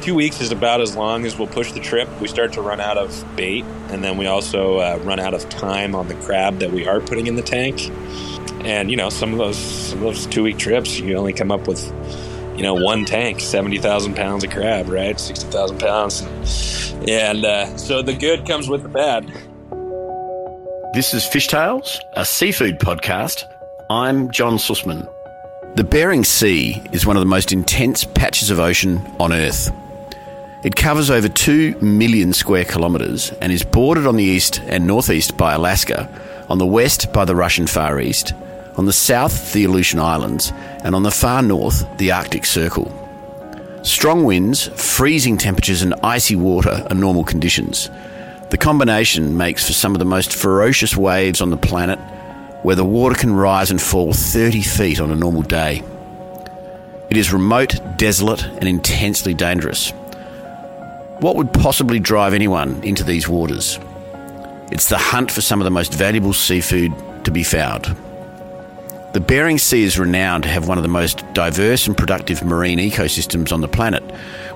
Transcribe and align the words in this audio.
two 0.00 0.14
weeks 0.14 0.40
is 0.40 0.50
about 0.50 0.80
as 0.80 0.96
long 0.96 1.24
as 1.24 1.38
we'll 1.38 1.48
push 1.48 1.72
the 1.72 1.80
trip. 1.80 2.08
We 2.20 2.28
start 2.28 2.52
to 2.54 2.62
run 2.62 2.80
out 2.80 2.96
of 2.96 3.24
bait, 3.36 3.64
and 3.88 4.02
then 4.02 4.16
we 4.16 4.26
also 4.26 4.78
uh, 4.78 4.98
run 5.02 5.20
out 5.20 5.34
of 5.34 5.48
time 5.48 5.94
on 5.94 6.08
the 6.08 6.14
crab 6.14 6.58
that 6.58 6.70
we 6.70 6.86
are 6.86 7.00
putting 7.00 7.26
in 7.26 7.36
the 7.36 7.42
tank. 7.42 7.90
And 8.64 8.90
you 8.90 8.96
know, 8.96 9.10
some 9.10 9.32
of 9.32 9.38
those 9.38 9.58
some 9.58 9.98
of 9.98 10.04
those 10.04 10.26
two 10.26 10.42
week 10.42 10.58
trips, 10.58 10.98
you 10.98 11.16
only 11.16 11.32
come 11.32 11.50
up 11.50 11.66
with 11.68 11.84
you 12.56 12.62
know 12.62 12.74
one 12.74 13.04
tank, 13.04 13.40
seventy 13.40 13.78
thousand 13.78 14.16
pounds 14.16 14.44
of 14.44 14.50
crab, 14.50 14.88
right? 14.88 15.18
Sixty 15.18 15.46
thousand 15.48 15.78
pounds, 15.78 16.22
and 17.08 17.44
uh, 17.44 17.76
so 17.76 18.02
the 18.02 18.14
good 18.14 18.46
comes 18.46 18.68
with 18.68 18.82
the 18.82 18.88
bad. 18.88 19.26
This 20.94 21.14
is 21.14 21.24
Fish 21.26 21.46
Tales, 21.46 22.00
a 22.14 22.24
seafood 22.24 22.80
podcast. 22.80 23.44
I'm 23.90 24.30
John 24.30 24.54
Sussman. 24.54 25.08
The 25.76 25.84
Bering 25.84 26.24
Sea 26.24 26.82
is 26.92 27.06
one 27.06 27.16
of 27.16 27.20
the 27.20 27.26
most 27.26 27.52
intense 27.52 28.04
patches 28.04 28.50
of 28.50 28.58
ocean 28.58 28.98
on 29.20 29.32
Earth. 29.32 29.70
It 30.62 30.76
covers 30.76 31.10
over 31.10 31.26
2 31.26 31.76
million 31.80 32.34
square 32.34 32.66
kilometres 32.66 33.32
and 33.40 33.50
is 33.50 33.62
bordered 33.62 34.06
on 34.06 34.16
the 34.16 34.24
east 34.24 34.60
and 34.66 34.86
northeast 34.86 35.38
by 35.38 35.54
Alaska, 35.54 36.06
on 36.50 36.58
the 36.58 36.66
west 36.66 37.14
by 37.14 37.24
the 37.24 37.34
Russian 37.34 37.66
Far 37.66 37.98
East, 37.98 38.34
on 38.76 38.84
the 38.84 38.92
south 38.92 39.54
the 39.54 39.64
Aleutian 39.64 40.00
Islands, 40.00 40.52
and 40.84 40.94
on 40.94 41.02
the 41.02 41.10
far 41.10 41.40
north 41.40 41.86
the 41.96 42.12
Arctic 42.12 42.44
Circle. 42.44 42.92
Strong 43.82 44.24
winds, 44.24 44.68
freezing 44.76 45.38
temperatures, 45.38 45.80
and 45.80 45.94
icy 46.02 46.36
water 46.36 46.86
are 46.90 46.94
normal 46.94 47.24
conditions. 47.24 47.88
The 48.50 48.58
combination 48.58 49.38
makes 49.38 49.66
for 49.66 49.72
some 49.72 49.94
of 49.94 49.98
the 49.98 50.04
most 50.04 50.34
ferocious 50.34 50.94
waves 50.94 51.40
on 51.40 51.48
the 51.48 51.56
planet 51.56 51.98
where 52.62 52.76
the 52.76 52.84
water 52.84 53.14
can 53.14 53.32
rise 53.32 53.70
and 53.70 53.80
fall 53.80 54.12
30 54.12 54.60
feet 54.60 55.00
on 55.00 55.10
a 55.10 55.16
normal 55.16 55.40
day. 55.40 55.82
It 57.08 57.16
is 57.16 57.32
remote, 57.32 57.80
desolate, 57.96 58.44
and 58.44 58.68
intensely 58.68 59.32
dangerous. 59.32 59.94
What 61.20 61.36
would 61.36 61.52
possibly 61.52 61.98
drive 61.98 62.32
anyone 62.32 62.82
into 62.82 63.04
these 63.04 63.28
waters? 63.28 63.78
It's 64.72 64.88
the 64.88 64.96
hunt 64.96 65.30
for 65.30 65.42
some 65.42 65.60
of 65.60 65.64
the 65.66 65.70
most 65.70 65.92
valuable 65.92 66.32
seafood 66.32 66.92
to 67.24 67.30
be 67.30 67.42
found. 67.44 67.94
The 69.12 69.20
Bering 69.20 69.58
Sea 69.58 69.82
is 69.82 69.98
renowned 69.98 70.44
to 70.44 70.48
have 70.48 70.66
one 70.66 70.78
of 70.78 70.82
the 70.82 70.88
most 70.88 71.22
diverse 71.34 71.86
and 71.86 71.94
productive 71.94 72.42
marine 72.42 72.78
ecosystems 72.78 73.52
on 73.52 73.60
the 73.60 73.68
planet, 73.68 74.02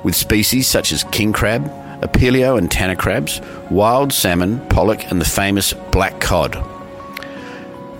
with 0.05 0.17
species 0.17 0.67
such 0.67 0.91
as 0.91 1.05
king 1.05 1.35
crab, 1.35 1.65
opilio 2.01 2.57
and 2.57 2.71
tanner 2.71 2.97
crabs, 2.97 3.43
wild 3.71 4.11
salmon, 4.11 4.59
pollock, 4.69 5.11
and 5.11 5.21
the 5.21 5.27
famous 5.27 5.75
black 5.93 6.19
cod. 6.19 6.57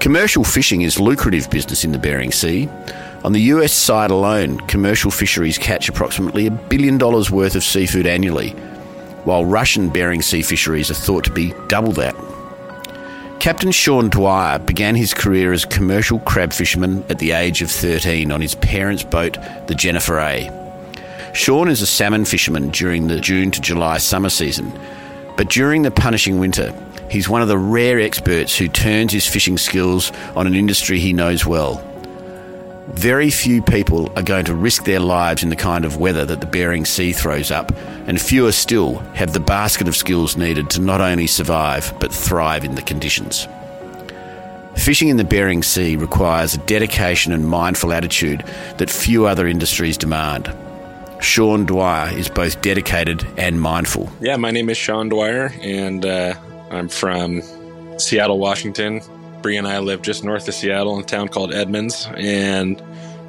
Commercial 0.01 0.43
fishing 0.43 0.81
is 0.81 0.99
lucrative 0.99 1.51
business 1.51 1.85
in 1.85 1.93
the 1.93 1.99
Bering 1.99 2.33
Sea. 2.33 2.71
On 3.25 3.33
the 3.33 3.41
US 3.41 3.73
side 3.73 4.11
alone, 4.11 4.59
commercial 4.67 5.11
fisheries 5.11 5.57
catch 5.57 5.89
approximately 5.89 6.47
a 6.47 6.51
billion 6.51 6.99
dollars 6.99 7.31
worth 7.31 7.55
of 7.55 7.65
seafood 7.65 8.07
annually, 8.07 8.51
while 9.25 9.47
Russian 9.47 9.89
Bering 9.89 10.21
Sea 10.21 10.43
fisheries 10.43 10.91
are 10.91 10.95
thought 10.95 11.25
to 11.25 11.33
be 11.33 11.55
double 11.69 11.93
that. 11.93 12.15
Captain 13.41 13.73
Sean 13.73 14.11
Dwyer 14.11 14.59
began 14.59 14.95
his 14.95 15.15
career 15.15 15.53
as 15.53 15.65
commercial 15.65 16.19
crab 16.21 16.53
fisherman 16.53 17.03
at 17.09 17.19
the 17.19 17.33
age 17.33 17.63
of 17.63 17.71
13 17.71 18.31
on 18.31 18.43
his 18.43 18.57
parents' 18.57 19.03
boat, 19.03 19.39
the 19.69 19.75
Jennifer 19.75 20.19
A. 20.19 20.51
Sean 21.33 21.69
is 21.69 21.81
a 21.81 21.87
salmon 21.87 22.27
fisherman 22.27 22.69
during 22.71 23.07
the 23.07 23.21
June 23.21 23.51
to 23.51 23.61
July 23.61 23.97
summer 23.97 24.29
season, 24.29 24.71
but 25.39 25.49
during 25.49 25.83
the 25.83 25.91
punishing 25.91 26.39
winter, 26.39 26.73
He's 27.11 27.29
one 27.29 27.43
of 27.43 27.49
the 27.49 27.59
rare 27.59 28.01
experts 28.01 28.57
who 28.57 28.67
turns 28.67 29.13
his 29.13 29.27
fishing 29.27 29.57
skills 29.57 30.11
on 30.35 30.49
an 30.49 30.55
industry 30.55 30.99
he 30.99 31.13
knows 31.13 31.47
well. 31.47 31.94
Very 32.89 33.31
few 33.31 33.63
people 33.63 34.13
are 34.15 34.23
going 34.23 34.45
to 34.45 34.55
risk 34.55 34.85
their 34.85 35.01
lives 35.01 35.43
in 35.43 35.49
the 35.49 35.57
kind 35.57 35.87
of 35.87 35.97
weather 35.97 36.27
that 36.27 36.41
the 36.41 36.47
Bering 36.47 36.85
Sea 36.85 37.13
throws 37.13 37.51
up, 37.51 37.73
and 38.07 38.21
fewer 38.21 38.53
still 38.53 38.99
have 39.15 39.33
the 39.33 39.41
basket 39.41 39.89
of 39.89 39.97
skills 39.97 40.37
needed 40.37 40.69
to 40.71 40.81
not 40.83 41.01
only 41.01 41.27
survive 41.27 41.95
but 41.99 42.13
thrive 42.13 42.63
in 42.63 42.75
the 42.75 42.83
conditions. 42.83 43.49
Fishing 44.77 45.09
in 45.09 45.17
the 45.17 45.25
Bering 45.25 45.63
Sea 45.63 45.97
requires 45.97 46.55
a 46.55 46.59
dedication 46.59 47.33
and 47.33 47.49
mindful 47.49 47.93
attitude 47.93 48.45
that 48.77 48.91
few 48.91 49.27
other 49.27 49.47
industries 49.47 49.97
demand. 49.97 50.55
Sean 51.23 51.65
Dwyer 51.65 52.15
is 52.15 52.29
both 52.29 52.61
dedicated 52.61 53.27
and 53.39 53.61
mindful. 53.63 54.11
Yeah, 54.21 54.37
my 54.37 54.51
name 54.51 54.69
is 54.69 54.77
Sean 54.77 55.09
Dwyer, 55.09 55.55
and 55.63 56.05
uh, 56.05 56.35
I'm 56.71 56.91
from 56.91 57.41
Seattle, 57.99 58.39
Washington. 58.39 59.01
Bree 59.45 59.59
and 59.59 59.69
I 59.69 59.79
live 59.79 60.01
just 60.01 60.25
north 60.25 60.49
of 60.49 60.55
Seattle 60.55 60.97
in 60.97 61.03
a 61.03 61.07
town 61.07 61.29
called 61.29 61.53
Edmonds, 61.53 62.09
and 62.17 62.81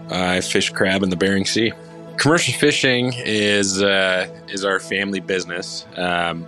I 0.09 0.39
fish 0.39 0.69
crab 0.69 1.03
in 1.03 1.09
the 1.09 1.17
Bering 1.17 1.43
Sea. 1.43 1.73
Commercial 2.15 2.53
fishing 2.53 3.11
is 3.17 3.83
uh, 3.83 4.25
is 4.47 4.63
our 4.63 4.79
family 4.79 5.19
business. 5.19 5.85
Um, 5.97 6.47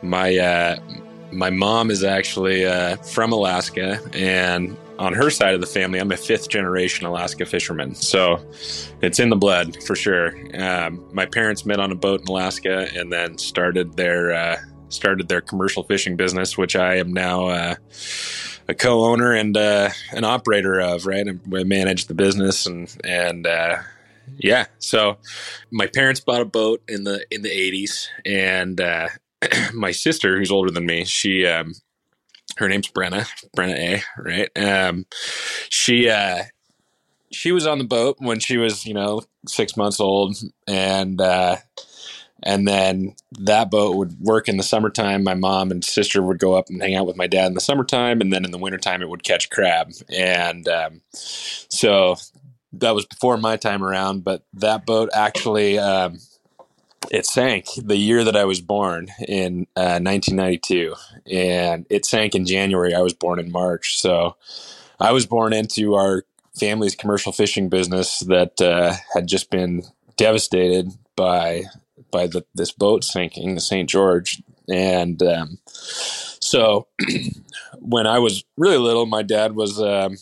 my 0.00 0.36
uh, 0.36 0.76
my 1.32 1.50
mom 1.50 1.90
is 1.90 2.04
actually 2.04 2.66
uh, 2.66 2.98
from 2.98 3.32
Alaska, 3.32 4.00
and 4.12 4.76
on 5.00 5.12
her 5.12 5.28
side 5.28 5.54
of 5.54 5.60
the 5.60 5.66
family, 5.66 5.98
I'm 5.98 6.12
a 6.12 6.16
fifth 6.16 6.48
generation 6.48 7.04
Alaska 7.04 7.46
fisherman. 7.46 7.96
So 7.96 8.40
it's 9.02 9.18
in 9.18 9.28
the 9.28 9.36
blood 9.36 9.82
for 9.82 9.96
sure. 9.96 10.36
Um, 10.56 11.04
my 11.12 11.26
parents 11.26 11.66
met 11.66 11.80
on 11.80 11.90
a 11.90 11.96
boat 11.96 12.20
in 12.20 12.28
Alaska 12.28 12.86
and 12.94 13.12
then 13.12 13.38
started 13.38 13.96
their 13.96 14.32
uh, 14.32 14.56
started 14.88 15.26
their 15.26 15.40
commercial 15.40 15.82
fishing 15.82 16.14
business, 16.14 16.56
which 16.56 16.76
I 16.76 16.94
am 16.94 17.12
now 17.12 17.48
uh, 17.48 17.74
a 18.68 18.74
co-owner 18.74 19.32
and 19.32 19.56
uh, 19.56 19.90
an 20.12 20.24
operator 20.24 20.80
of. 20.80 21.06
Right, 21.06 21.26
and 21.26 21.40
we 21.46 21.64
manage 21.64 22.06
the 22.06 22.14
business 22.14 22.66
and 22.66 22.94
and 23.04 23.46
uh, 23.46 23.78
yeah. 24.36 24.66
So 24.78 25.18
my 25.70 25.86
parents 25.86 26.20
bought 26.20 26.42
a 26.42 26.46
boat 26.46 26.82
in 26.88 27.04
the 27.04 27.24
in 27.30 27.42
the 27.42 27.50
eighties, 27.50 28.08
and 28.24 28.80
uh, 28.80 29.08
my 29.74 29.90
sister, 29.90 30.38
who's 30.38 30.50
older 30.50 30.70
than 30.70 30.86
me, 30.86 31.04
she. 31.04 31.46
Um, 31.46 31.74
her 32.56 32.68
name's 32.68 32.88
Brenna, 32.88 33.28
Brenna 33.56 33.74
A. 33.74 34.02
Right. 34.20 34.58
Um, 34.58 35.06
she 35.68 36.08
uh, 36.08 36.44
she 37.30 37.52
was 37.52 37.66
on 37.66 37.78
the 37.78 37.84
boat 37.84 38.16
when 38.18 38.40
she 38.40 38.56
was, 38.56 38.84
you 38.86 38.94
know, 38.94 39.22
six 39.46 39.76
months 39.76 40.00
old, 40.00 40.36
and 40.66 41.20
uh, 41.20 41.56
and 42.42 42.66
then 42.66 43.14
that 43.38 43.70
boat 43.70 43.96
would 43.96 44.18
work 44.20 44.48
in 44.48 44.56
the 44.56 44.62
summertime. 44.62 45.24
My 45.24 45.34
mom 45.34 45.70
and 45.70 45.84
sister 45.84 46.22
would 46.22 46.38
go 46.38 46.54
up 46.54 46.68
and 46.68 46.80
hang 46.80 46.94
out 46.94 47.06
with 47.06 47.16
my 47.16 47.26
dad 47.26 47.46
in 47.46 47.54
the 47.54 47.60
summertime, 47.60 48.20
and 48.20 48.32
then 48.32 48.44
in 48.44 48.50
the 48.50 48.58
wintertime 48.58 49.02
it 49.02 49.08
would 49.08 49.24
catch 49.24 49.50
crab. 49.50 49.92
And 50.08 50.68
um, 50.68 51.00
so 51.12 52.16
that 52.74 52.94
was 52.94 53.06
before 53.06 53.36
my 53.36 53.56
time 53.56 53.82
around. 53.82 54.24
But 54.24 54.44
that 54.54 54.86
boat 54.86 55.10
actually 55.12 55.78
um, 55.78 56.18
it 57.10 57.26
sank 57.26 57.66
the 57.76 57.96
year 57.96 58.24
that 58.24 58.36
I 58.36 58.44
was 58.44 58.60
born 58.60 59.08
in 59.26 59.66
uh, 59.76 59.98
1992, 60.00 60.94
and 61.30 61.86
it 61.90 62.04
sank 62.04 62.34
in 62.34 62.46
January. 62.46 62.94
I 62.94 63.00
was 63.00 63.14
born 63.14 63.38
in 63.38 63.50
March, 63.50 63.98
so 63.98 64.36
I 65.00 65.12
was 65.12 65.26
born 65.26 65.52
into 65.52 65.94
our 65.94 66.24
family's 66.58 66.94
commercial 66.94 67.32
fishing 67.32 67.68
business 67.68 68.20
that 68.20 68.60
uh, 68.60 68.94
had 69.14 69.26
just 69.26 69.50
been 69.50 69.82
devastated 70.16 70.90
by 71.16 71.64
by 72.10 72.26
the, 72.26 72.44
this 72.54 72.72
boat 72.72 73.04
sinking, 73.04 73.54
the 73.54 73.60
St. 73.60 73.88
George. 73.88 74.42
And 74.68 75.22
um, 75.22 75.58
so 75.66 76.88
when 77.78 78.06
I 78.06 78.18
was 78.18 78.44
really 78.56 78.78
little, 78.78 79.06
my 79.06 79.22
dad 79.22 79.54
was. 79.54 79.80
Um, 79.80 80.16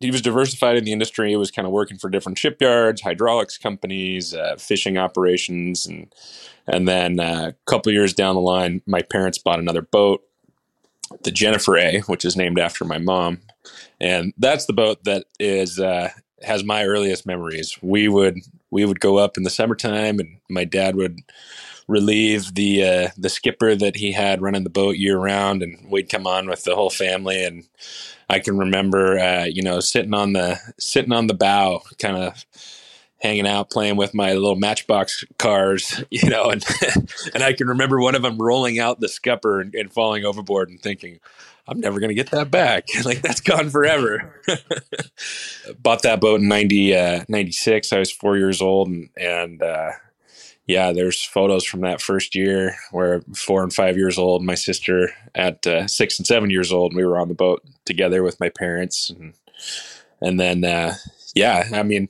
he 0.00 0.12
was 0.12 0.22
diversified 0.22 0.76
in 0.76 0.84
the 0.84 0.92
industry. 0.92 1.30
He 1.30 1.36
was 1.36 1.50
kind 1.50 1.66
of 1.66 1.72
working 1.72 1.98
for 1.98 2.08
different 2.08 2.38
shipyards, 2.38 3.02
hydraulics 3.02 3.58
companies, 3.58 4.32
uh, 4.32 4.56
fishing 4.56 4.96
operations, 4.96 5.86
and 5.86 6.14
and 6.66 6.86
then 6.86 7.18
uh, 7.18 7.50
a 7.50 7.70
couple 7.70 7.90
years 7.92 8.14
down 8.14 8.34
the 8.34 8.40
line, 8.40 8.82
my 8.86 9.02
parents 9.02 9.38
bought 9.38 9.58
another 9.58 9.82
boat, 9.82 10.22
the 11.24 11.30
Jennifer 11.30 11.76
A, 11.76 12.00
which 12.02 12.24
is 12.24 12.36
named 12.36 12.60
after 12.60 12.84
my 12.84 12.98
mom, 12.98 13.40
and 14.00 14.32
that's 14.38 14.66
the 14.66 14.72
boat 14.72 15.02
that 15.04 15.24
is 15.40 15.80
uh, 15.80 16.10
has 16.42 16.62
my 16.62 16.84
earliest 16.84 17.26
memories. 17.26 17.76
We 17.82 18.06
would 18.06 18.38
we 18.70 18.84
would 18.84 19.00
go 19.00 19.18
up 19.18 19.36
in 19.36 19.42
the 19.42 19.50
summertime, 19.50 20.18
and 20.18 20.38
my 20.48 20.64
dad 20.64 20.96
would 20.96 21.20
relieve 21.86 22.54
the 22.54 22.84
uh, 22.84 23.08
the 23.16 23.30
skipper 23.30 23.74
that 23.74 23.96
he 23.96 24.12
had 24.12 24.42
running 24.42 24.64
the 24.64 24.70
boat 24.70 24.96
year 24.96 25.18
round, 25.18 25.62
and 25.62 25.78
we'd 25.90 26.10
come 26.10 26.26
on 26.26 26.48
with 26.48 26.64
the 26.64 26.74
whole 26.74 26.90
family. 26.90 27.44
And 27.44 27.64
I 28.28 28.38
can 28.38 28.58
remember, 28.58 29.18
uh, 29.18 29.44
you 29.44 29.62
know, 29.62 29.80
sitting 29.80 30.14
on 30.14 30.34
the 30.34 30.58
sitting 30.78 31.12
on 31.12 31.26
the 31.26 31.34
bow, 31.34 31.82
kind 31.98 32.16
of 32.16 32.44
hanging 33.20 33.46
out 33.46 33.70
playing 33.70 33.96
with 33.96 34.14
my 34.14 34.32
little 34.32 34.56
matchbox 34.56 35.24
cars 35.38 36.02
you 36.10 36.28
know 36.28 36.50
and 36.50 36.64
and 37.34 37.42
i 37.42 37.52
can 37.52 37.68
remember 37.68 38.00
one 38.00 38.14
of 38.14 38.22
them 38.22 38.38
rolling 38.38 38.78
out 38.78 39.00
the 39.00 39.08
scupper 39.08 39.60
and, 39.60 39.74
and 39.74 39.92
falling 39.92 40.24
overboard 40.24 40.68
and 40.68 40.80
thinking 40.80 41.18
I'm 41.68 41.80
never 41.80 42.00
going 42.00 42.08
to 42.08 42.14
get 42.14 42.30
that 42.30 42.50
back. 42.50 42.88
like 43.04 43.20
that's 43.20 43.42
gone 43.42 43.68
forever. 43.68 44.40
Bought 45.78 46.02
that 46.02 46.20
boat 46.20 46.40
in 46.40 46.48
90, 46.48 46.96
uh, 46.96 47.24
96. 47.28 47.92
I 47.92 47.98
was 47.98 48.10
four 48.10 48.38
years 48.38 48.62
old. 48.62 48.88
And, 48.88 49.10
and 49.16 49.62
uh, 49.62 49.90
yeah, 50.66 50.92
there's 50.92 51.22
photos 51.22 51.64
from 51.64 51.82
that 51.82 52.00
first 52.00 52.34
year 52.34 52.74
where 52.90 53.20
four 53.36 53.62
and 53.62 53.72
five 53.72 53.98
years 53.98 54.16
old, 54.16 54.42
my 54.42 54.54
sister 54.54 55.10
at 55.34 55.66
uh, 55.66 55.86
six 55.86 56.18
and 56.18 56.26
seven 56.26 56.48
years 56.48 56.72
old, 56.72 56.94
we 56.94 57.04
were 57.04 57.18
on 57.18 57.28
the 57.28 57.34
boat 57.34 57.62
together 57.84 58.22
with 58.22 58.40
my 58.40 58.48
parents. 58.48 59.10
And, 59.10 59.34
and 60.22 60.40
then, 60.40 60.64
uh, 60.64 60.94
yeah, 61.34 61.68
I 61.74 61.82
mean, 61.82 62.08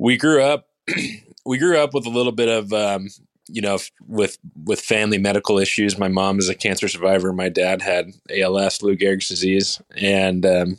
we 0.00 0.16
grew 0.16 0.42
up 0.42 0.66
we 1.44 1.58
grew 1.58 1.78
up 1.78 1.94
with 1.94 2.06
a 2.06 2.10
little 2.10 2.32
bit 2.32 2.48
of 2.48 2.72
um, 2.72 3.08
you 3.48 3.60
know 3.60 3.78
with 4.08 4.38
with 4.64 4.80
family 4.80 5.18
medical 5.18 5.58
issues. 5.58 5.98
My 5.98 6.08
mom 6.08 6.38
is 6.38 6.48
a 6.48 6.54
cancer 6.54 6.88
survivor. 6.88 7.32
My 7.32 7.48
dad 7.48 7.82
had 7.82 8.12
ALS, 8.34 8.82
Lou 8.82 8.96
Gehrig's 8.96 9.28
disease, 9.28 9.80
and 9.96 10.44
um, 10.46 10.78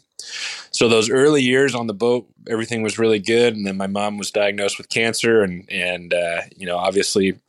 so 0.72 0.90
those 0.90 1.10
early 1.10 1.42
years 1.42 1.76
on 1.76 1.88
the 1.88 1.94
boat, 1.94 2.28
everything 2.50 2.82
was 2.82 3.00
really 3.00 3.20
good. 3.20 3.56
And 3.56 3.66
then 3.66 3.78
my 3.78 3.88
mom 3.88 4.18
was 4.18 4.32
diagnosed 4.32 4.78
with 4.78 4.90
cancer, 4.90 5.44
and 5.44 5.70
and 5.72 6.14
uh, 6.14 6.42
you 6.58 6.66
know 6.66 6.78
obviously. 6.78 7.40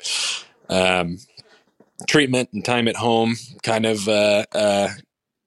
Um, 0.68 1.18
treatment 2.08 2.48
and 2.52 2.64
time 2.64 2.88
at 2.88 2.96
home 2.96 3.36
kind 3.62 3.86
of 3.86 4.08
uh, 4.08 4.44
uh, 4.52 4.88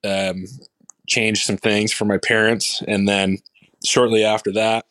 um, 0.06 0.46
changed 1.08 1.44
some 1.44 1.58
things 1.58 1.92
for 1.92 2.06
my 2.06 2.18
parents. 2.18 2.82
And 2.88 3.10
then 3.10 3.40
shortly 3.84 4.24
after 4.24 4.54
that, 4.54 4.86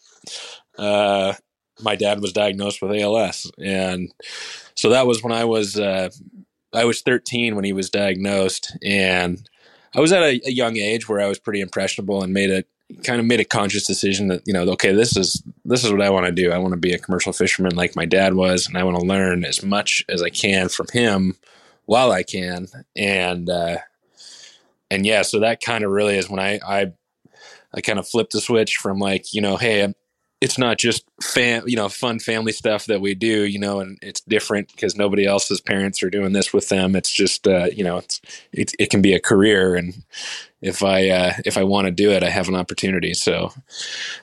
uh, 0.79 1.35
my 1.83 1.97
dad 1.97 2.21
was 2.21 2.33
diagnosed 2.33 2.81
with 2.83 2.93
ALS, 2.93 3.51
and 3.59 4.13
so 4.75 4.91
that 4.91 5.07
was 5.07 5.23
when 5.23 5.33
I 5.33 5.45
was 5.45 5.79
uh, 5.79 6.11
I 6.73 6.85
was 6.85 7.03
13 7.03 7.55
when 7.55 7.65
he 7.65 7.73
was 7.73 7.91
diagnosed, 7.91 8.77
and 8.83 9.49
I 9.95 10.01
was 10.01 10.13
at 10.13 10.23
a, 10.23 10.41
a, 10.47 10.51
young 10.51 10.77
age 10.77 11.09
where 11.09 11.21
I 11.21 11.29
was 11.29 11.39
pretty 11.39 11.61
impressionable 11.61 12.23
and 12.23 12.33
made 12.33 12.51
a 12.51 12.65
kind 13.03 13.21
of 13.21 13.27
made 13.27 13.41
a 13.41 13.45
conscious 13.45 13.87
decision 13.87 14.29
that 14.29 14.43
you 14.45 14.53
know 14.53 14.65
okay 14.73 14.93
this 14.93 15.17
is 15.17 15.43
this 15.65 15.85
is 15.85 15.91
what 15.91 16.03
I 16.03 16.11
want 16.11 16.27
to 16.27 16.33
do. 16.33 16.53
I 16.53 16.59
want 16.59 16.73
to 16.73 16.81
be 16.81 16.93
a 16.93 16.99
commercial 16.99 17.33
fisherman 17.33 17.77
like 17.77 17.97
my 17.97 18.05
dad 18.05 18.35
was, 18.35 18.67
and 18.67 18.77
I 18.77 18.85
want 18.85 18.99
to 18.99 19.07
learn 19.07 19.45
as 19.45 19.63
much 19.63 20.05
as 20.09 20.23
I 20.23 20.31
can 20.31 20.69
from 20.69 20.87
him 20.93 21.37
while 21.87 22.13
I 22.13 22.23
can, 22.23 22.67
and 22.97 23.49
uh, 23.49 23.79
and 24.91 25.07
yeah, 25.07 25.23
so 25.23 25.41
that 25.41 25.61
kind 25.61 25.85
of 25.85 25.91
really 25.91 26.17
is 26.17 26.29
when 26.29 26.41
I 26.41 26.61
I 26.67 26.93
I 27.73 27.81
kind 27.81 27.99
of 27.99 28.09
flipped 28.09 28.33
the 28.33 28.41
switch 28.41 28.77
from 28.77 28.99
like 28.99 29.33
you 29.33 29.41
know 29.41 29.57
hey 29.57 29.95
it's 30.41 30.59
not 30.59 30.79
just 30.79 31.05
fam, 31.23 31.63
you 31.67 31.77
know, 31.77 31.89
fun 31.89 32.19
family 32.19 32.53
stuff 32.53 32.87
that 32.87 33.01
we 33.01 33.15
do, 33.15 33.45
you 33.45 33.59
know, 33.59 33.81
and 33.81 33.99
it's 34.03 34.21
different 34.23 34.69
because 34.73 34.95
nobody 34.97 35.25
else's 35.25 35.61
parents 35.61 36.03
are 36.03 36.11
doing 36.11 36.33
this 36.33 36.53
with 36.53 36.69
them. 36.69 36.95
It's 36.95 37.11
just, 37.11 37.47
uh, 37.49 37.67
you 37.73 37.83
know, 37.83 37.99
it's, 37.99 38.21
it, 38.53 38.73
it 38.79 38.91
can 38.91 39.01
be 39.01 39.15
a 39.15 39.21
career. 39.21 39.75
And 39.75 39.95
if 40.61 40.83
I, 40.83 41.09
uh, 41.09 41.33
if 41.47 41.57
I 41.57 41.65
want 41.65 41.87
to 41.87 41.91
do 41.91 42.11
it, 42.11 42.23
I 42.23 42.29
have 42.29 42.49
an 42.49 42.57
opportunity. 42.57 43.15
So 43.15 43.53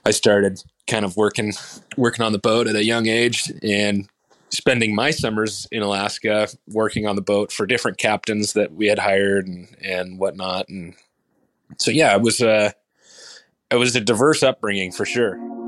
I 0.06 0.12
started 0.12 0.62
kind 0.86 1.06
of 1.06 1.18
working, 1.18 1.54
working 1.98 2.24
on 2.24 2.34
the 2.34 2.40
boat 2.40 2.68
at 2.68 2.76
a 2.76 2.84
young 2.84 3.08
age 3.08 3.52
and 3.64 4.08
spending 4.50 4.94
my 4.94 5.12
summers 5.12 5.68
in 5.72 5.82
Alaska 5.82 6.50
working 6.68 7.08
on 7.08 7.16
the 7.16 7.22
boat 7.22 7.52
for 7.52 7.66
different 7.66 7.98
captains 7.98 8.54
that 8.54 8.74
we 8.74 8.88
had 8.88 9.00
hired 9.00 9.48
and, 9.48 9.76
and 9.82 10.20
whatnot. 10.20 10.68
And 10.70 10.94
so, 11.78 11.90
yeah, 11.90 12.14
it 12.16 12.22
was, 12.22 12.42
uh, 12.42 12.72
it 13.72 13.78
was 13.78 13.96
a 13.96 14.02
diverse 14.02 14.44
upbringing 14.44 14.92
for 14.92 15.06
sure. 15.06 15.61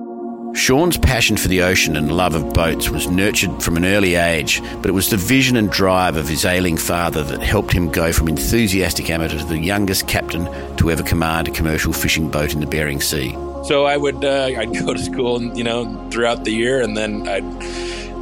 Sean's 0.54 1.00
passion 1.00 1.36
for 1.36 1.48
the 1.48 1.64
ocean 1.64 1.98
and 1.98 2.16
love 2.16 2.36
of 2.36 2.54
boats 2.54 2.90
was 2.90 3.08
nurtured 3.08 3.64
from 3.64 3.76
an 3.76 3.86
early 3.86 4.14
age, 4.14 4.62
but 4.82 4.86
it 4.86 4.94
was 4.94 5.10
the 5.10 5.18
vision 5.18 5.58
and 5.58 5.72
drive 5.72 6.16
of 6.16 6.28
his 6.28 6.46
ailing 6.46 6.78
father 6.78 7.24
that 7.24 7.42
helped 7.42 7.74
him 7.74 7.90
go 7.90 8.14
from 8.14 8.28
enthusiastic 8.28 9.10
amateur 9.10 9.40
to 9.40 9.46
the 9.46 9.58
youngest 9.58 10.08
captain 10.08 10.46
to 10.78 10.92
ever 10.92 11.02
command 11.02 11.48
a 11.48 11.52
commercial 11.52 11.92
fishing 11.92 12.30
boat 12.30 12.54
in 12.54 12.60
the 12.60 12.68
Bering 12.68 13.02
Sea. 13.02 13.32
So 13.66 13.86
I 13.86 13.98
would 13.98 14.24
uh, 14.24 14.52
I'd 14.56 14.74
go 14.86 14.94
to 14.94 15.00
school, 15.00 15.42
you 15.42 15.64
know, 15.64 16.10
throughout 16.12 16.44
the 16.44 16.52
year, 16.52 16.82
and 16.82 16.96
then 16.96 17.28
I'd 17.28 17.44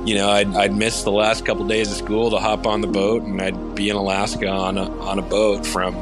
you 0.07 0.15
know 0.15 0.29
I'd, 0.29 0.55
I'd 0.55 0.73
miss 0.73 1.03
the 1.03 1.11
last 1.11 1.45
couple 1.45 1.63
of 1.63 1.69
days 1.69 1.91
of 1.91 1.97
school 1.97 2.29
to 2.31 2.37
hop 2.37 2.65
on 2.65 2.79
the 2.79 2.87
boat, 2.87 3.23
and 3.23 3.41
I'd 3.41 3.75
be 3.75 3.89
in 3.89 3.97
Alaska 3.97 4.47
on 4.47 4.77
a, 4.77 4.89
on 5.01 5.19
a 5.19 5.21
boat 5.21 5.65
from 5.65 5.95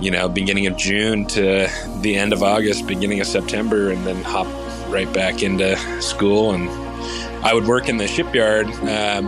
you 0.00 0.10
know 0.10 0.26
beginning 0.26 0.66
of 0.66 0.76
June 0.78 1.26
to 1.26 1.68
the 2.00 2.16
end 2.16 2.32
of 2.32 2.42
August, 2.42 2.86
beginning 2.86 3.20
of 3.20 3.26
September, 3.26 3.90
and 3.90 4.06
then 4.06 4.22
hop 4.22 4.46
right 4.94 5.12
back 5.12 5.42
into 5.42 5.76
school. 6.00 6.52
And 6.52 6.70
I 7.44 7.52
would 7.52 7.66
work 7.66 7.88
in 7.88 7.98
the 7.98 8.06
shipyard. 8.06 8.68
Um, 8.68 9.26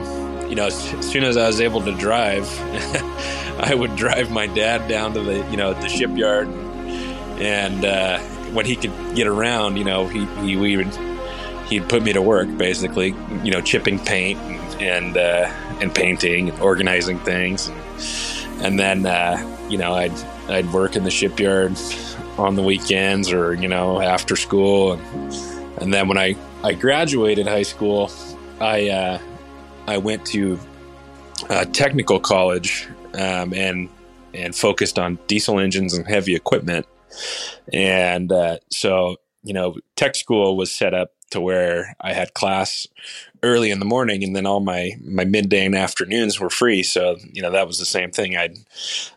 you 0.48 0.54
know, 0.54 0.66
as, 0.66 0.76
soon 1.04 1.24
as 1.24 1.36
I 1.36 1.46
was 1.46 1.60
able 1.60 1.82
to 1.82 1.92
drive, 1.92 2.48
I 3.58 3.74
would 3.74 3.96
drive 3.96 4.30
my 4.30 4.46
dad 4.46 4.88
down 4.88 5.12
to 5.14 5.22
the 5.22 5.38
you 5.50 5.56
know 5.56 5.74
the 5.74 5.88
shipyard, 5.88 6.48
and 6.48 7.84
uh, 7.84 8.18
when 8.52 8.64
he 8.64 8.76
could 8.76 8.92
get 9.16 9.26
around, 9.26 9.76
you 9.76 9.84
know, 9.84 10.06
he, 10.06 10.24
he 10.46 10.56
we 10.56 10.76
would 10.76 10.94
he'd 11.68 11.88
put 11.88 12.02
me 12.04 12.12
to 12.12 12.22
work 12.22 12.48
basically, 12.56 13.08
you 13.42 13.50
know, 13.50 13.60
chipping 13.60 13.98
paint 13.98 14.38
and 14.38 14.80
and, 14.80 15.16
uh, 15.16 15.50
and 15.80 15.94
painting 15.94 16.48
and 16.50 16.60
organizing 16.60 17.18
things, 17.18 17.68
and, 17.68 18.62
and 18.62 18.78
then 18.78 19.04
uh, 19.04 19.66
you 19.68 19.78
know 19.78 19.94
I'd 19.94 20.16
I'd 20.48 20.72
work 20.72 20.94
in 20.94 21.02
the 21.02 21.10
shipyard 21.10 21.76
on 22.38 22.54
the 22.54 22.62
weekends 22.62 23.32
or 23.32 23.54
you 23.54 23.68
know 23.68 24.00
after 24.00 24.36
school 24.36 24.92
and 24.92 25.55
and 25.81 25.93
then 25.93 26.08
when 26.08 26.19
I, 26.19 26.37
I 26.62 26.75
graduated 26.75 27.46
high 27.46 27.62
school, 27.62 28.11
I 28.61 28.88
uh, 28.88 29.19
I 29.87 29.99
went 29.99 30.25
to 30.26 30.58
technical 31.73 32.19
college 32.19 32.88
um, 33.14 33.52
and 33.55 33.88
and 34.34 34.55
focused 34.55 34.99
on 34.99 35.19
diesel 35.26 35.58
engines 35.58 35.94
and 35.94 36.06
heavy 36.06 36.34
equipment. 36.34 36.87
And 37.73 38.32
uh, 38.32 38.58
so 38.70 39.17
you 39.43 39.52
know, 39.52 39.76
tech 39.94 40.17
school 40.17 40.56
was 40.56 40.75
set 40.75 40.93
up 40.93 41.11
to 41.31 41.40
where 41.40 41.96
I 42.00 42.12
had 42.12 42.34
class 42.34 42.87
early 43.43 43.70
in 43.70 43.78
the 43.78 43.84
morning 43.84 44.25
and 44.25 44.34
then 44.34 44.46
all 44.46 44.61
my 44.61 44.93
my 45.05 45.25
midday 45.25 45.64
and 45.64 45.75
afternoons 45.75 46.40
were 46.40 46.50
free. 46.50 46.82
So 46.82 47.17
you 47.32 47.43
know 47.43 47.50
that 47.50 47.67
was 47.67 47.78
the 47.78 47.84
same 47.84 48.11
thing. 48.11 48.37
I'd 48.37 48.58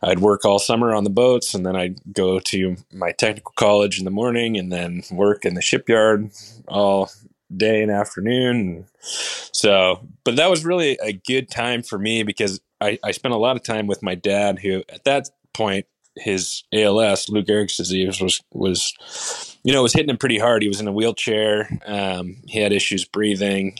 I'd 0.01 0.19
work 0.19 0.45
all 0.45 0.59
summer 0.59 0.93
on 0.93 1.03
the 1.03 1.09
boats 1.09 1.53
and 1.53 1.65
then 1.65 1.75
I'd 1.75 1.99
go 2.13 2.39
to 2.39 2.77
my 2.91 3.11
technical 3.11 3.53
college 3.55 3.99
in 3.99 4.05
the 4.05 4.11
morning 4.11 4.57
and 4.57 4.71
then 4.71 5.03
work 5.11 5.45
in 5.45 5.53
the 5.53 5.61
shipyard 5.61 6.31
all 6.67 7.09
day 7.55 7.81
and 7.81 7.91
afternoon. 7.91 8.85
So 8.99 10.01
but 10.23 10.35
that 10.35 10.49
was 10.49 10.65
really 10.65 10.97
a 11.01 11.13
good 11.13 11.49
time 11.49 11.83
for 11.83 11.97
me 11.97 12.23
because 12.23 12.59
I, 12.81 12.97
I 13.03 13.11
spent 13.11 13.33
a 13.33 13.37
lot 13.37 13.55
of 13.55 13.63
time 13.63 13.87
with 13.87 14.01
my 14.01 14.15
dad 14.15 14.59
who 14.59 14.83
at 14.89 15.03
that 15.03 15.29
point 15.53 15.85
his 16.15 16.63
ALS, 16.73 17.29
Lou 17.29 17.43
Gehrig's 17.43 17.77
disease, 17.77 18.21
was 18.21 18.41
was 18.51 19.57
you 19.69 19.75
know 19.75 19.83
was 19.83 19.93
hitting 19.93 20.09
him 20.09 20.17
pretty 20.17 20.39
hard. 20.39 20.63
He 20.63 20.67
was 20.67 20.81
in 20.81 20.87
a 20.87 20.91
wheelchair. 20.91 21.69
Um, 21.85 22.37
he 22.47 22.59
had 22.59 22.73
issues 22.73 23.05
breathing. 23.05 23.77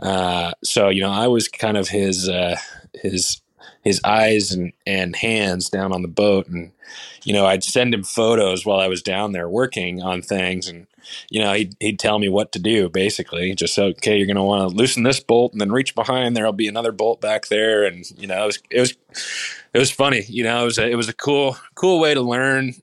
Uh, 0.00 0.52
so 0.62 0.88
you 0.88 1.02
know, 1.02 1.10
I 1.10 1.26
was 1.26 1.48
kind 1.48 1.76
of 1.76 1.88
his 1.88 2.28
uh, 2.28 2.54
his 2.94 3.40
his 3.82 4.00
eyes 4.04 4.52
and, 4.52 4.72
and 4.86 5.16
hands 5.16 5.68
down 5.68 5.92
on 5.92 6.02
the 6.02 6.08
boat, 6.08 6.46
and 6.46 6.70
you 7.24 7.32
know, 7.32 7.44
I'd 7.44 7.64
send 7.64 7.92
him 7.92 8.04
photos 8.04 8.64
while 8.64 8.78
I 8.78 8.86
was 8.86 9.02
down 9.02 9.32
there 9.32 9.48
working 9.48 10.00
on 10.00 10.22
things, 10.22 10.68
and 10.68 10.86
you 11.28 11.40
know, 11.40 11.54
he'd, 11.54 11.74
he'd 11.80 11.98
tell 11.98 12.20
me 12.20 12.28
what 12.28 12.52
to 12.52 12.60
do. 12.60 12.88
Basically, 12.88 13.52
just 13.56 13.76
okay, 13.76 14.16
you're 14.16 14.28
going 14.28 14.36
to 14.36 14.44
want 14.44 14.70
to 14.70 14.76
loosen 14.76 15.02
this 15.02 15.18
bolt, 15.18 15.50
and 15.50 15.60
then 15.60 15.72
reach 15.72 15.96
behind. 15.96 16.36
There'll 16.36 16.52
be 16.52 16.68
another 16.68 16.92
bolt 16.92 17.20
back 17.20 17.48
there, 17.48 17.82
and 17.82 18.08
you 18.16 18.28
know, 18.28 18.44
it 18.44 18.46
was 18.46 18.62
it 18.70 18.78
was 18.80 18.94
it 19.74 19.78
was 19.80 19.90
funny. 19.90 20.22
You 20.28 20.44
know, 20.44 20.62
it 20.62 20.66
was 20.66 20.78
a, 20.78 20.88
it 20.88 20.94
was 20.94 21.08
a 21.08 21.12
cool 21.12 21.56
cool 21.74 21.98
way 21.98 22.14
to 22.14 22.22
learn 22.22 22.74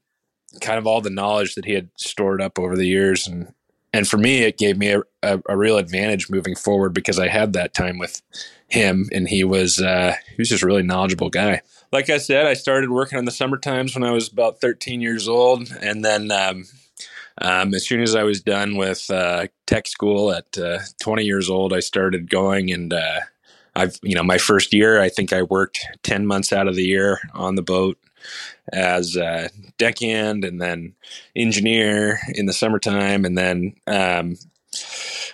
kind 0.61 0.77
of 0.77 0.87
all 0.87 1.01
the 1.01 1.09
knowledge 1.09 1.55
that 1.55 1.65
he 1.65 1.73
had 1.73 1.89
stored 1.97 2.41
up 2.41 2.59
over 2.59 2.75
the 2.75 2.87
years. 2.87 3.27
And 3.27 3.53
and 3.93 4.07
for 4.07 4.17
me 4.17 4.43
it 4.43 4.57
gave 4.57 4.77
me 4.77 4.91
a, 4.91 5.01
a, 5.21 5.39
a, 5.47 5.55
real 5.55 5.77
advantage 5.77 6.29
moving 6.29 6.55
forward 6.55 6.93
because 6.93 7.19
i 7.19 7.27
had 7.27 7.53
that 7.53 7.73
time 7.73 7.99
with 7.99 8.21
him 8.67 9.07
and 9.11 9.29
he 9.29 9.43
was 9.43 9.79
uh, 9.79 10.15
he 10.29 10.35
was 10.39 10.49
just 10.49 10.63
a 10.63 10.65
really 10.65 10.81
knowledgeable 10.81 11.29
guy. 11.29 11.61
Like 11.91 12.09
i 12.09 12.17
said 12.17 12.47
i 12.47 12.53
started 12.53 12.89
working 12.89 13.19
on 13.19 13.25
the 13.25 13.31
summer 13.31 13.57
times 13.57 13.93
when 13.93 14.03
i 14.03 14.11
was 14.11 14.31
about 14.31 14.59
13 14.59 14.99
years 14.99 15.27
old. 15.27 15.71
And 15.81 16.03
then 16.03 16.31
um, 16.31 16.65
um, 17.39 17.73
as 17.73 17.87
soon 17.87 18.01
as 18.01 18.15
i 18.15 18.23
was 18.23 18.41
done 18.41 18.75
with 18.75 19.09
uh, 19.11 19.47
tech 19.67 19.87
school 19.87 20.31
at 20.31 20.57
uh, 20.57 20.79
20 21.01 21.23
years 21.23 21.49
old 21.49 21.71
i 21.73 21.79
started 21.79 22.29
going 22.29 22.71
and 22.71 22.93
uh, 22.93 23.19
i've 23.75 23.99
you 24.01 24.15
know 24.15 24.23
my 24.23 24.37
first 24.37 24.73
year 24.73 25.01
i 25.01 25.09
think 25.09 25.33
i 25.33 25.41
worked 25.43 25.85
10 26.03 26.25
months 26.25 26.53
out 26.53 26.67
of 26.67 26.75
the 26.75 26.83
year 26.83 27.19
on 27.33 27.55
the 27.55 27.61
boat 27.61 27.97
as 28.71 29.15
a 29.15 29.49
deckhand 29.77 30.45
and 30.45 30.61
then 30.61 30.93
engineer 31.35 32.19
in 32.29 32.45
the 32.45 32.53
summertime, 32.53 33.25
and 33.25 33.37
then 33.37 33.75
um, 33.87 34.37